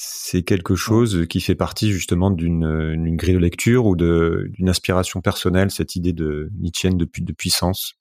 [0.00, 5.72] c'est quelque chose qui fait partie justement d'une grille de lecture ou d'une inspiration personnelle,
[5.72, 7.94] cette idée de Nietzscheenne de, puissance?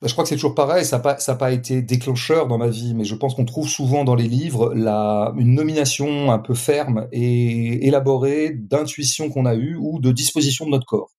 [0.00, 3.04] Je crois que c'est toujours pareil, ça n'a pas, été déclencheur dans ma vie, mais
[3.04, 8.50] je pense qu'on trouve souvent dans les livres une nomination un peu ferme et élaborée
[8.54, 11.10] d'intuition qu'on a eue ou de disposition de notre corps.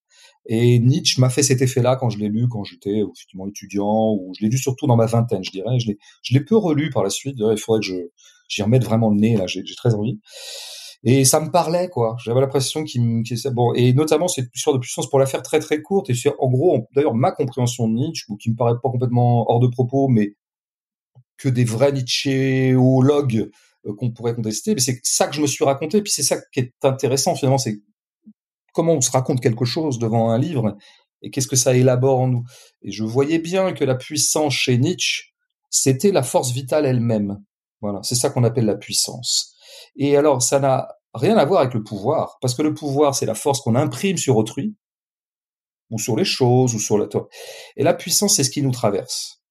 [0.47, 4.31] Et Nietzsche m'a fait cet effet-là quand je l'ai lu, quand j'étais effectivement étudiant, ou
[4.37, 5.79] je l'ai lu surtout dans ma vingtaine, je dirais.
[5.79, 7.35] Je l'ai, je l'ai peu relu par la suite.
[7.39, 7.95] Il faudrait que je,
[8.47, 10.19] j'y remette vraiment le nez, là, j'ai, j'ai très envie.
[11.03, 12.15] Et ça me parlait, quoi.
[12.23, 15.59] J'avais l'impression qu'il me, bon, et notamment cette histoire de puissance pour la faire très
[15.59, 16.09] très courte.
[16.09, 19.59] Et sur, en gros, d'ailleurs, ma compréhension de Nietzsche, qui me paraît pas complètement hors
[19.59, 20.35] de propos, mais
[21.37, 23.51] que des vrais Nietzschéologues
[23.85, 26.01] euh, qu'on pourrait contester, mais c'est ça que je me suis raconté.
[26.01, 27.77] Puis c'est ça qui est intéressant finalement, c'est
[28.75, 30.77] comment on se raconte quelque chose devant un livre
[31.21, 32.43] et qu'est-ce que ça élabore en nous.
[32.83, 35.33] Et je voyais bien que la puissance chez Nietzsche,
[35.71, 37.43] c'était la force vitale elle-même.
[37.81, 39.55] Voilà, c'est ça qu'on appelle la puissance.
[39.95, 43.25] Et alors, ça n'a rien à voir avec le pouvoir, parce que le pouvoir, c'est
[43.25, 44.75] la force qu'on imprime sur autrui,
[45.89, 47.07] ou sur les choses, ou sur la...
[47.77, 49.41] Et la puissance, c'est ce qui nous traverse.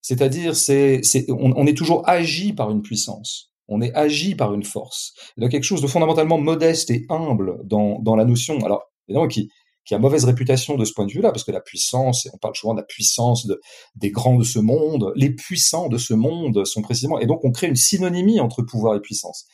[0.00, 3.51] C'est-à-dire, c'est, on, est toujours agi par une puissance.
[3.68, 5.14] On est agi par une force.
[5.36, 8.58] Il y a quelque chose de fondamentalement modeste et humble dans, dans la notion.
[8.64, 9.50] Alors, évidemment, qui,
[9.84, 12.38] qui a mauvaise réputation de ce point de vue-là, parce que la puissance, et on
[12.38, 13.60] parle souvent de la puissance de,
[13.96, 17.50] des grands de ce monde, les puissants de ce monde sont précisément, et donc on
[17.50, 19.46] crée une synonymie entre pouvoir et puissance.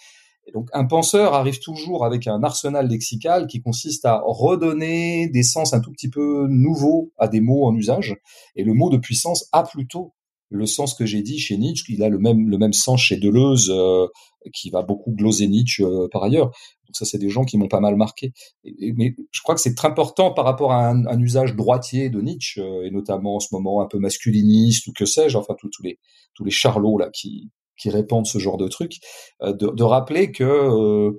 [0.46, 5.42] Et donc un penseur arrive toujours avec un arsenal lexical qui consiste à redonner des
[5.42, 8.16] sens un tout petit peu nouveaux à des mots en usage,
[8.56, 10.14] et le mot de puissance a plutôt
[10.50, 13.16] le sens que j'ai dit chez Nietzsche, il a le même, le même sens chez
[13.16, 14.06] Deleuze, euh,
[14.52, 16.50] qui va beaucoup gloser Nietzsche euh, par ailleurs.
[16.88, 18.32] Donc ça, c'est des gens qui m'ont pas mal marqué.
[18.64, 22.60] mais je crois que c'est très important par rapport à un, usage droitier de Nietzsche,
[22.60, 25.98] euh, et notamment en ce moment un peu masculiniste ou que sais-je, enfin tous les
[26.34, 28.96] tous les charlots là qui qui répandent ce genre de trucs,
[29.42, 31.12] euh, de, de, rappeler que euh,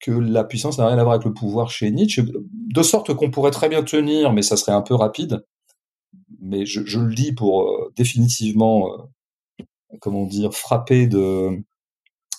[0.00, 3.30] que la puissance n'a rien à voir avec le pouvoir chez Nietzsche, de sorte qu'on
[3.30, 5.44] pourrait très bien tenir, mais ça serait un peu rapide.
[6.44, 8.90] Mais je, je le dis pour définitivement,
[10.00, 11.62] comment dire, frapper de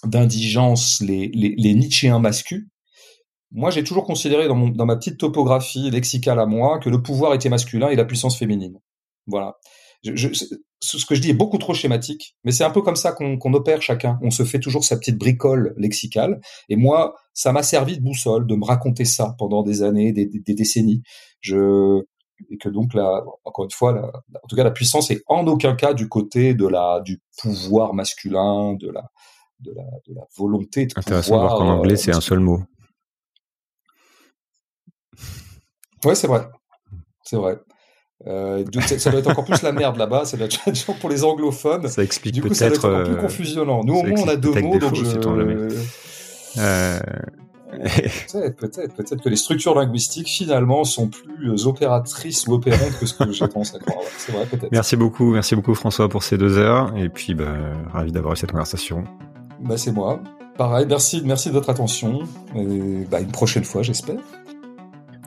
[0.05, 2.65] d'indigence les, les, les Nietzschéens masculins,
[3.51, 7.01] moi j'ai toujours considéré dans, mon, dans ma petite topographie lexicale à moi que le
[7.01, 8.79] pouvoir était masculin et la puissance féminine.
[9.25, 9.55] Voilà.
[10.03, 10.27] Je,
[10.81, 13.53] ce que je dis est beaucoup trop schématique, mais c'est un peu comme ça qu'on
[13.53, 14.19] opère chacun.
[14.21, 16.39] On se fait toujours sa petite bricole lexicale.
[16.69, 20.27] Et moi, ça m'a servi de boussole de me raconter ça pendant des années, des,
[20.27, 21.01] des, décennies.
[21.39, 22.03] Je
[22.49, 25.45] et que donc là, encore une fois, la, en tout cas, la puissance est en
[25.47, 29.09] aucun cas du côté de la du pouvoir masculin, de la
[29.59, 31.43] de la, de la volonté de Intéressant pouvoir.
[31.43, 32.61] Intéressant de voir qu'en anglais, c'est un seul mot.
[36.03, 36.47] Ouais, c'est vrai.
[37.23, 37.57] C'est vrai.
[38.27, 38.63] Euh,
[38.97, 40.23] ça doit être encore plus la merde là-bas.
[40.25, 40.37] C'est
[40.99, 41.87] pour les anglophones.
[41.87, 42.55] Ça explique peut-être.
[42.55, 43.83] Ça doit être encore plus euh, confusionnant.
[43.83, 45.05] Nous, au moins, on a deux mots, donc je.
[46.57, 46.99] Euh...
[47.77, 53.13] peut-être, peut-être, peut-être que les structures linguistiques finalement sont plus opératrices ou opérantes que ce
[53.13, 54.05] que j'ai tendance à croire.
[54.17, 54.71] c'est vrai, peut-être.
[54.71, 57.55] Merci beaucoup, merci beaucoup François pour ces deux heures et puis bah,
[57.91, 59.03] ravi d'avoir eu cette conversation.
[59.61, 60.19] Bah c'est moi.
[60.57, 62.19] Pareil, merci, merci de votre attention
[62.55, 64.19] et bah, une prochaine fois, j'espère.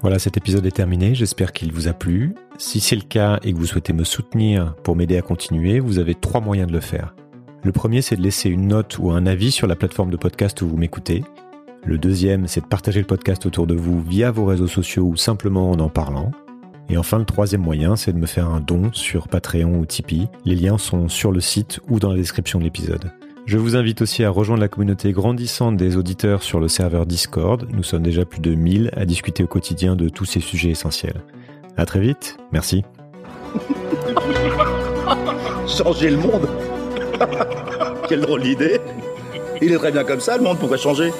[0.00, 1.14] Voilà, cet épisode est terminé.
[1.14, 2.34] J'espère qu'il vous a plu.
[2.56, 5.98] Si c'est le cas et que vous souhaitez me soutenir pour m'aider à continuer, vous
[5.98, 7.14] avez trois moyens de le faire.
[7.64, 10.62] Le premier, c'est de laisser une note ou un avis sur la plateforme de podcast
[10.62, 11.24] où vous m'écoutez.
[11.84, 15.16] Le deuxième, c'est de partager le podcast autour de vous via vos réseaux sociaux ou
[15.16, 16.32] simplement en en parlant.
[16.90, 20.28] Et enfin, le troisième moyen, c'est de me faire un don sur Patreon ou Tipeee.
[20.44, 23.12] Les liens sont sur le site ou dans la description de l'épisode.
[23.46, 27.66] Je vous invite aussi à rejoindre la communauté grandissante des auditeurs sur le serveur Discord.
[27.72, 31.22] Nous sommes déjà plus de 1000 à discuter au quotidien de tous ces sujets essentiels.
[31.76, 32.36] À très vite.
[32.52, 32.84] Merci.
[35.66, 36.48] changer le monde
[38.08, 38.80] Quelle drôle d'idée
[39.60, 41.12] Il est très bien comme ça, le monde, pourrait changer